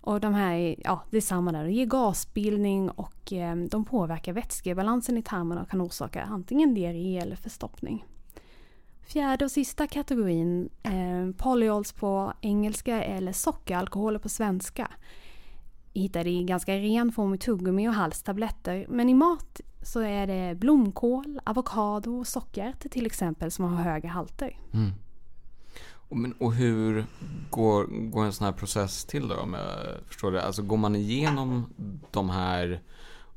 Och 0.00 0.20
de 0.20 0.34
här, 0.34 0.76
ja 0.84 1.02
det 1.10 1.16
är 1.16 1.20
samma 1.20 1.52
där, 1.52 1.64
de 1.64 1.72
ger 1.72 1.86
gasbildning 1.86 2.90
och 2.90 3.32
eh, 3.32 3.56
de 3.56 3.84
påverkar 3.84 4.32
vätskebalansen 4.32 5.18
i 5.18 5.22
tarmarna 5.22 5.62
och 5.62 5.70
kan 5.70 5.80
orsaka 5.80 6.22
antingen 6.22 6.74
diarré 6.74 7.18
eller 7.18 7.36
förstoppning. 7.36 8.04
Fjärde 9.02 9.44
och 9.44 9.50
sista 9.50 9.86
kategorin, 9.86 10.68
eh, 10.82 11.36
polyols 11.36 11.92
på 11.92 12.32
engelska 12.40 13.04
eller 13.04 13.32
sockeralkoholer 13.32 14.18
på 14.18 14.28
svenska 14.28 14.90
hittar 15.98 16.24
det 16.24 16.30
i 16.30 16.44
ganska 16.44 16.76
ren 16.76 17.12
form 17.12 17.34
i 17.34 17.38
tuggummi 17.38 17.88
och 17.88 17.92
halstabletter. 17.92 18.86
Men 18.88 19.08
i 19.08 19.14
mat 19.14 19.60
så 19.82 20.00
är 20.00 20.26
det 20.26 20.54
blomkål, 20.54 21.40
avokado 21.44 22.18
och 22.18 22.26
sockerärtor 22.26 22.90
till 22.90 23.06
exempel 23.06 23.50
som 23.50 23.64
har 23.64 23.82
höga 23.82 24.08
halter. 24.08 24.60
Mm. 24.72 24.90
Men, 26.10 26.32
och 26.32 26.54
hur 26.54 27.06
går, 27.50 28.10
går 28.10 28.24
en 28.24 28.32
sån 28.32 28.44
här 28.44 28.52
process 28.52 29.04
till 29.04 29.28
då? 29.28 29.36
Om 29.36 29.54
jag 29.54 30.06
förstår 30.06 30.32
det? 30.32 30.42
Alltså 30.42 30.62
går 30.62 30.76
man 30.76 30.96
igenom 30.96 31.74
de 32.10 32.30
här 32.30 32.80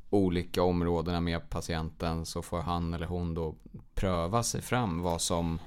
olika 0.09 0.63
områdena 0.63 1.21
med 1.21 1.49
patienten 1.49 2.25
så 2.25 2.41
får 2.41 2.61
han 2.61 2.93
eller 2.93 3.07
hon 3.07 3.33
då 3.33 3.55
pröva 3.95 4.43
sig 4.43 4.61
fram 4.61 5.01
vad 5.01 5.21
som... 5.21 5.59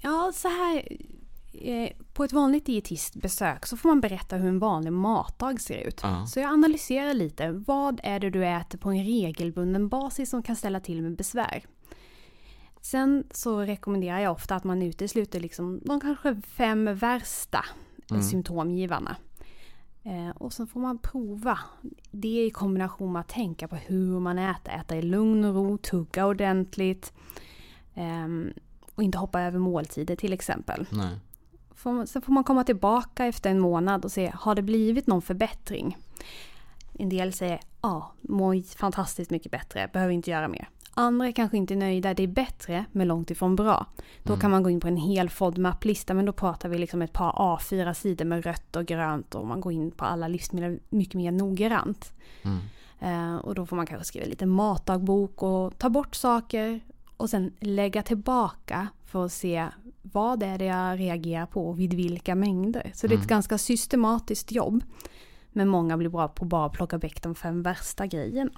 Ja, 0.00 0.32
så 0.34 0.48
här 0.48 0.82
Eh, 1.52 1.90
på 2.12 2.24
ett 2.24 2.32
vanligt 2.32 2.66
dietistbesök 2.66 3.66
så 3.66 3.76
får 3.76 3.88
man 3.88 4.00
berätta 4.00 4.36
hur 4.36 4.48
en 4.48 4.58
vanlig 4.58 4.92
matdag 4.92 5.60
ser 5.60 5.86
ut. 5.86 6.04
Uh. 6.04 6.24
Så 6.24 6.40
jag 6.40 6.52
analyserar 6.52 7.14
lite. 7.14 7.52
Vad 7.52 8.00
är 8.02 8.20
det 8.20 8.30
du 8.30 8.46
äter 8.46 8.78
på 8.78 8.90
en 8.90 9.04
regelbunden 9.04 9.88
basis 9.88 10.30
som 10.30 10.42
kan 10.42 10.56
ställa 10.56 10.80
till 10.80 11.02
med 11.02 11.16
besvär? 11.16 11.64
Sen 12.80 13.24
så 13.30 13.60
rekommenderar 13.60 14.18
jag 14.18 14.32
ofta 14.32 14.54
att 14.54 14.64
man 14.64 14.82
utesluter 14.82 15.40
liksom 15.40 15.80
de 15.84 16.00
kanske 16.00 16.40
fem 16.46 16.94
värsta 16.94 17.64
mm. 18.10 18.22
symptomgivarna. 18.22 19.16
Eh, 20.02 20.36
och 20.36 20.52
så 20.52 20.66
får 20.66 20.80
man 20.80 20.98
prova 20.98 21.58
det 22.10 22.46
i 22.46 22.50
kombination 22.50 23.12
med 23.12 23.20
att 23.20 23.28
tänka 23.28 23.68
på 23.68 23.76
hur 23.76 24.20
man 24.20 24.38
äter. 24.38 24.72
Äta 24.72 24.96
i 24.96 25.02
lugn 25.02 25.44
och 25.44 25.54
ro, 25.54 25.78
tugga 25.78 26.26
ordentligt. 26.26 27.12
Eh, 27.94 28.54
och 28.94 29.02
inte 29.02 29.18
hoppa 29.18 29.40
över 29.40 29.58
måltider 29.58 30.16
till 30.16 30.32
exempel. 30.32 30.86
Nej. 30.90 31.18
Sen 31.82 32.22
får 32.22 32.32
man 32.32 32.44
komma 32.44 32.64
tillbaka 32.64 33.26
efter 33.26 33.50
en 33.50 33.60
månad 33.60 34.04
och 34.04 34.12
se, 34.12 34.32
har 34.34 34.54
det 34.54 34.62
blivit 34.62 35.06
någon 35.06 35.22
förbättring? 35.22 35.98
En 36.92 37.08
del 37.08 37.32
säger, 37.32 37.60
ja, 37.80 38.12
mår 38.20 38.76
fantastiskt 38.76 39.30
mycket 39.30 39.52
bättre, 39.52 39.90
behöver 39.92 40.12
inte 40.12 40.30
göra 40.30 40.48
mer. 40.48 40.68
Andra 40.94 41.26
är 41.26 41.32
kanske 41.32 41.56
inte 41.56 41.76
nöjda, 41.76 42.14
det 42.14 42.22
är 42.22 42.26
bättre 42.26 42.84
men 42.92 43.08
långt 43.08 43.30
ifrån 43.30 43.56
bra. 43.56 43.86
Då 44.22 44.32
mm. 44.32 44.40
kan 44.40 44.50
man 44.50 44.62
gå 44.62 44.70
in 44.70 44.80
på 44.80 44.88
en 44.88 44.96
hel 44.96 45.30
FODMAP-lista 45.30 46.14
men 46.14 46.26
då 46.26 46.32
pratar 46.32 46.68
vi 46.68 46.78
liksom 46.78 47.02
ett 47.02 47.12
par 47.12 47.32
A4-sidor 47.32 48.24
med 48.24 48.44
rött 48.44 48.76
och 48.76 48.86
grönt 48.86 49.34
och 49.34 49.46
man 49.46 49.60
går 49.60 49.72
in 49.72 49.90
på 49.90 50.04
alla 50.04 50.28
livsmedel 50.28 50.80
mycket 50.88 51.14
mer 51.14 51.32
noggrant. 51.32 52.12
Mm. 52.42 52.58
Uh, 53.02 53.36
och 53.36 53.54
då 53.54 53.66
får 53.66 53.76
man 53.76 53.86
kanske 53.86 54.04
skriva 54.04 54.26
lite 54.26 54.46
matdagbok 54.46 55.42
och 55.42 55.78
ta 55.78 55.88
bort 55.88 56.14
saker 56.14 56.80
och 57.16 57.30
sen 57.30 57.52
lägga 57.60 58.02
tillbaka 58.02 58.88
för 59.06 59.24
att 59.24 59.32
se 59.32 59.68
vad 60.02 60.42
är 60.42 60.58
det 60.58 60.64
jag 60.64 61.00
reagerar 61.00 61.46
på 61.46 61.68
och 61.68 61.80
vid 61.80 61.94
vilka 61.94 62.34
mängder. 62.34 62.90
Så 62.94 63.06
det 63.06 63.14
är 63.14 63.16
ett 63.16 63.20
mm. 63.20 63.28
ganska 63.28 63.58
systematiskt 63.58 64.52
jobb. 64.52 64.84
Men 65.52 65.68
många 65.68 65.96
blir 65.96 66.08
bra 66.08 66.28
på 66.28 66.44
att 66.44 66.48
bara 66.48 66.68
plocka 66.68 66.98
väck 66.98 67.22
de 67.22 67.34
fem 67.34 67.62
värsta 67.62 68.06
grejerna. 68.06 68.50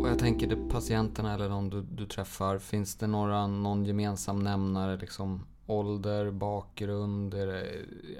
Och 0.00 0.08
jag 0.08 0.18
tänker 0.18 0.46
det 0.46 0.56
patienterna 0.56 1.34
eller 1.34 1.48
de 1.48 1.70
du, 1.70 1.82
du 1.82 2.06
träffar, 2.06 2.58
finns 2.58 2.96
det 2.96 3.06
några, 3.06 3.46
någon 3.46 3.84
gemensam 3.84 4.38
nämnare? 4.38 4.96
Liksom 4.96 5.46
ålder, 5.66 6.30
bakgrund, 6.30 7.34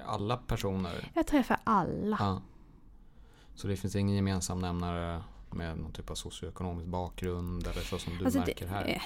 alla 0.07 0.37
personer? 0.37 1.11
Jag 1.14 1.26
träffar 1.26 1.61
alla. 1.64 2.16
Ja. 2.20 2.42
Så 3.54 3.68
det 3.68 3.76
finns 3.76 3.96
ingen 3.96 4.16
gemensam 4.16 4.59
nämnare 4.59 5.22
med 5.55 5.79
någon 5.79 5.93
typ 5.93 6.11
av 6.11 6.15
socioekonomisk 6.15 6.87
bakgrund 6.87 7.67
eller 7.67 7.81
så 7.81 7.99
som 7.99 8.19
du 8.19 8.25
alltså 8.25 8.41
märker 8.41 8.67
här? 8.67 8.85
Det, 8.85 9.03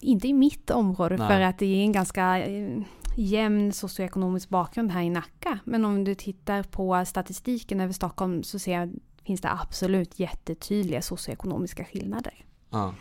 inte 0.00 0.28
i 0.28 0.32
mitt 0.32 0.70
område 0.70 1.16
Nej. 1.16 1.28
för 1.28 1.40
att 1.40 1.58
det 1.58 1.66
är 1.66 1.82
en 1.82 1.92
ganska 1.92 2.46
eh, 2.46 2.82
jämn 3.16 3.72
socioekonomisk 3.72 4.48
bakgrund 4.48 4.90
här 4.90 5.02
i 5.02 5.10
Nacka. 5.10 5.58
Men 5.64 5.84
om 5.84 6.04
du 6.04 6.14
tittar 6.14 6.62
på 6.62 7.04
statistiken 7.04 7.80
över 7.80 7.92
Stockholm 7.92 8.42
så 8.42 8.58
ser 8.58 8.72
jag, 8.72 8.92
finns 9.24 9.40
det 9.40 9.50
absolut 9.52 10.18
jättetydliga 10.18 11.02
socioekonomiska 11.02 11.84
skillnader. 11.84 12.44
Ja. 12.70 12.94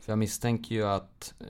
För 0.00 0.12
jag 0.12 0.18
misstänker 0.18 0.74
ju 0.74 0.84
att 0.84 1.34
eh, 1.40 1.46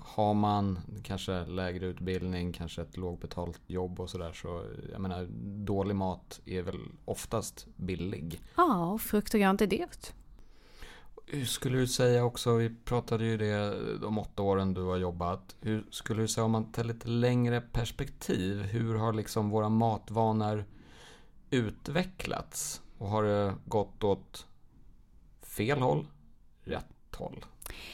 har 0.00 0.34
man 0.34 0.78
kanske 1.02 1.44
lägre 1.46 1.86
utbildning, 1.86 2.52
kanske 2.52 2.82
ett 2.82 2.96
lågbetalt 2.96 3.60
jobb 3.66 4.00
och 4.00 4.10
sådär 4.10 4.32
så 4.32 4.64
jag 4.92 5.00
menar 5.00 5.26
dålig 5.64 5.96
mat 5.96 6.40
är 6.44 6.62
väl 6.62 6.80
oftast 7.04 7.66
billig. 7.76 8.40
Ja, 8.56 8.86
och 8.86 9.00
frukt 9.00 9.34
och 9.34 9.40
grönt 9.40 9.60
är 9.60 9.66
dyrt. 9.66 10.12
Hur 11.26 11.44
skulle 11.44 11.78
du 11.78 11.86
säga 11.86 12.24
också, 12.24 12.54
vi 12.54 12.74
pratade 12.84 13.24
ju 13.24 13.36
det 13.36 13.74
de 13.98 14.18
åtta 14.18 14.42
åren 14.42 14.74
du 14.74 14.82
har 14.82 14.96
jobbat. 14.96 15.56
Hur 15.60 15.86
skulle 15.90 16.22
du 16.22 16.28
säga 16.28 16.44
om 16.44 16.50
man 16.50 16.72
tar 16.72 16.84
lite 16.84 17.08
längre 17.08 17.60
perspektiv, 17.60 18.62
hur 18.62 18.94
har 18.94 19.12
liksom 19.12 19.50
våra 19.50 19.68
matvanor 19.68 20.64
utvecklats? 21.50 22.82
Och 22.98 23.08
har 23.08 23.22
det 23.22 23.54
gått 23.66 24.04
åt 24.04 24.46
fel 25.42 25.80
håll, 25.80 26.06
rätt 26.64 27.16
håll? 27.16 27.44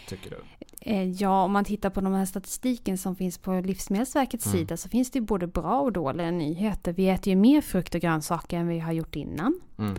Tycker 0.09 0.31
du? 0.31 0.37
Eh, 0.81 1.11
ja, 1.11 1.43
om 1.45 1.53
man 1.53 1.65
tittar 1.65 1.91
på 1.91 2.01
de 2.01 2.13
här 2.13 2.25
statistiken 2.27 2.99
som 2.99 3.17
finns 3.17 3.39
på 3.39 3.61
Livsmedelsverkets 3.61 4.47
Mm. 4.47 4.59
sida 4.59 4.77
så 4.77 4.89
finns 4.89 5.11
det 5.11 5.19
ju 5.19 5.25
både 5.25 5.47
bra 5.47 5.81
och 5.81 5.93
dåliga 5.93 6.31
nyheter. 6.31 6.93
Vi 6.93 7.09
äter 7.09 7.29
ju 7.31 7.37
mer 7.37 7.61
frukt 7.61 7.95
och 7.95 8.01
grönsaker 8.01 8.57
än 8.59 8.69
vi 8.69 8.79
har 8.79 8.93
gjort 8.93 9.17
innan. 9.17 9.61
Mm. 9.79 9.95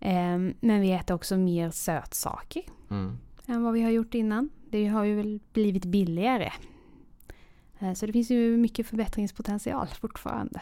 Eh, 0.00 0.54
Men 0.60 0.80
vi 0.80 0.92
äter 0.92 1.14
också 1.14 1.36
mer 1.36 1.70
sötsaker 1.70 2.62
Mm. 2.90 3.18
än 3.46 3.62
vad 3.62 3.72
vi 3.72 3.82
har 3.82 3.90
gjort 3.90 4.14
innan. 4.14 4.50
Det 4.70 4.86
har 4.86 5.04
ju 5.04 5.16
väl 5.16 5.40
blivit 5.52 5.84
billigare. 5.84 6.52
Eh, 7.78 7.92
Så 7.92 8.06
det 8.06 8.12
finns 8.12 8.30
ju 8.30 8.56
mycket 8.56 8.86
förbättringspotential 8.86 9.86
fortfarande. 10.00 10.60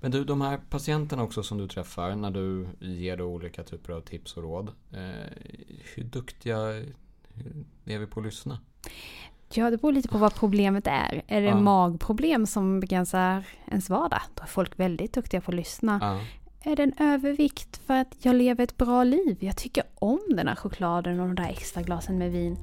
Men 0.00 0.10
du, 0.10 0.24
de 0.24 0.40
här 0.40 0.60
patienterna 0.70 1.22
också 1.22 1.42
som 1.42 1.58
du 1.58 1.68
träffar 1.68 2.14
när 2.16 2.30
du 2.30 2.66
ger 2.80 3.22
olika 3.22 3.62
typer 3.62 3.92
av 3.92 4.00
tips 4.00 4.36
och 4.36 4.42
råd. 4.42 4.68
Eh, 4.92 5.30
hur 5.94 6.04
duktiga 6.04 6.58
är 7.84 7.98
vi 7.98 8.06
på 8.06 8.20
att 8.20 8.26
lyssna? 8.26 8.58
Ja, 9.54 9.70
det 9.70 9.76
beror 9.76 9.92
lite 9.92 10.08
på 10.08 10.18
vad 10.18 10.34
problemet 10.34 10.86
är. 10.86 11.22
Är 11.26 11.40
det 11.40 11.46
Ja. 11.46 11.60
magproblem 11.60 12.46
som 12.46 12.80
begränsar 12.80 13.44
ens 13.70 13.90
vardag? 13.90 14.20
Då 14.34 14.42
är 14.42 14.46
folk 14.46 14.78
väldigt 14.78 15.12
duktiga 15.12 15.40
på 15.40 15.50
att 15.50 15.54
lyssna. 15.56 15.98
Ja. 16.02 16.20
Är 16.70 16.76
det 16.76 16.82
en 16.82 16.92
övervikt 16.98 17.80
för 17.86 17.94
att 17.94 18.14
jag 18.18 18.34
lever 18.36 18.64
ett 18.64 18.76
bra 18.76 19.04
liv? 19.04 19.36
Jag 19.40 19.56
tycker 19.56 19.84
om 19.94 20.20
den 20.28 20.48
här 20.48 20.54
chokladen 20.56 21.20
och 21.20 21.26
de 21.26 21.34
där 21.34 21.48
extra 21.50 21.82
glasen 21.82 22.18
med 22.18 22.32
vin. 22.32 22.56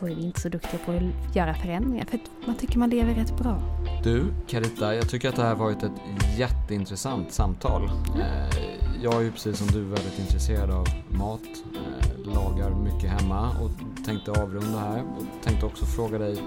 Då 0.00 0.06
är 0.08 0.14
vi 0.14 0.22
inte 0.22 0.40
så 0.40 0.48
duktiga 0.48 0.80
på 0.86 0.92
att 0.92 1.36
göra 1.36 1.54
förändringar 1.54 2.04
för 2.04 2.18
man 2.46 2.56
tycker 2.56 2.78
man 2.78 2.90
lever 2.90 3.14
rätt 3.14 3.38
bra. 3.38 3.58
Du, 4.04 4.24
Carita, 4.48 4.94
jag 4.94 5.08
tycker 5.10 5.28
att 5.28 5.36
det 5.36 5.42
här 5.42 5.48
har 5.48 5.56
varit 5.56 5.82
ett 5.82 5.92
jätteintressant 6.38 7.32
samtal. 7.32 7.84
Eh, 7.84 8.79
Jag 9.02 9.14
är 9.14 9.20
ju 9.20 9.32
precis 9.32 9.58
som 9.58 9.66
du 9.66 9.84
väldigt 9.84 10.18
intresserad 10.18 10.70
av 10.70 10.86
mat, 11.08 11.40
eh, 11.74 12.32
lagar 12.34 12.70
mycket 12.70 13.10
hemma 13.10 13.50
och 13.50 13.70
tänkte 14.04 14.30
avrunda 14.30 14.78
här 14.78 15.02
och 15.16 15.44
tänkte 15.44 15.66
också 15.66 15.84
fråga 15.86 16.18
dig, 16.18 16.42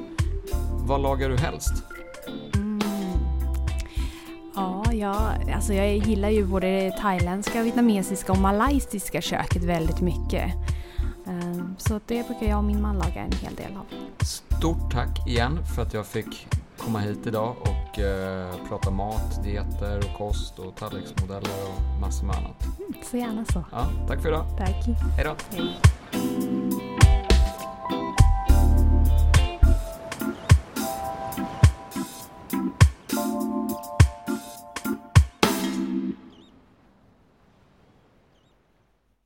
vad 0.85 1.01
lagar 1.01 1.29
du 1.29 1.37
helst? 1.37 1.73
Mm. 2.55 2.79
Ja, 4.55 4.83
ja, 4.93 5.31
alltså 5.55 5.73
jag 5.73 5.97
gillar 5.97 6.29
ju 6.29 6.45
både 6.45 6.67
det 6.67 6.91
thailändska, 6.97 7.63
vietnamesiska 7.63 8.31
och 8.31 8.37
malaysiska 8.37 9.21
köket 9.21 9.63
väldigt 9.63 10.01
mycket. 10.01 10.53
Ehm, 11.27 11.75
Så 11.77 11.99
det 12.07 12.27
brukar 12.27 12.45
jag 12.45 12.57
och 12.57 12.63
min 12.63 12.81
man 12.81 12.95
laga 12.97 13.21
en 13.21 13.31
hel 13.31 13.55
del 13.55 13.71
av. 13.77 13.85
Stort 14.25 14.91
tack 14.91 15.27
igen 15.27 15.59
för 15.75 15.81
att 15.81 15.93
jag 15.93 16.05
fick 16.05 16.47
komma 16.77 16.99
hit 16.99 17.27
idag 17.27 17.55
och 17.61 17.83
eh, 17.99 18.67
prata 18.69 18.91
mat, 18.91 19.43
dieter 19.43 19.97
och 19.97 20.17
kost 20.17 20.60
och 20.60 20.75
tallriksmodeller 20.75 21.51
och 21.67 22.01
massor 22.01 22.25
med 22.25 22.36
annat. 22.36 22.63
Så 23.12 23.17
gärna 23.17 23.45
så. 23.45 23.63
Ja, 23.71 23.89
tack 24.08 24.21
för 24.21 24.29
idag. 24.29 24.45
Tack. 24.58 24.86
Hej 25.17 25.25
då! 25.25 26.62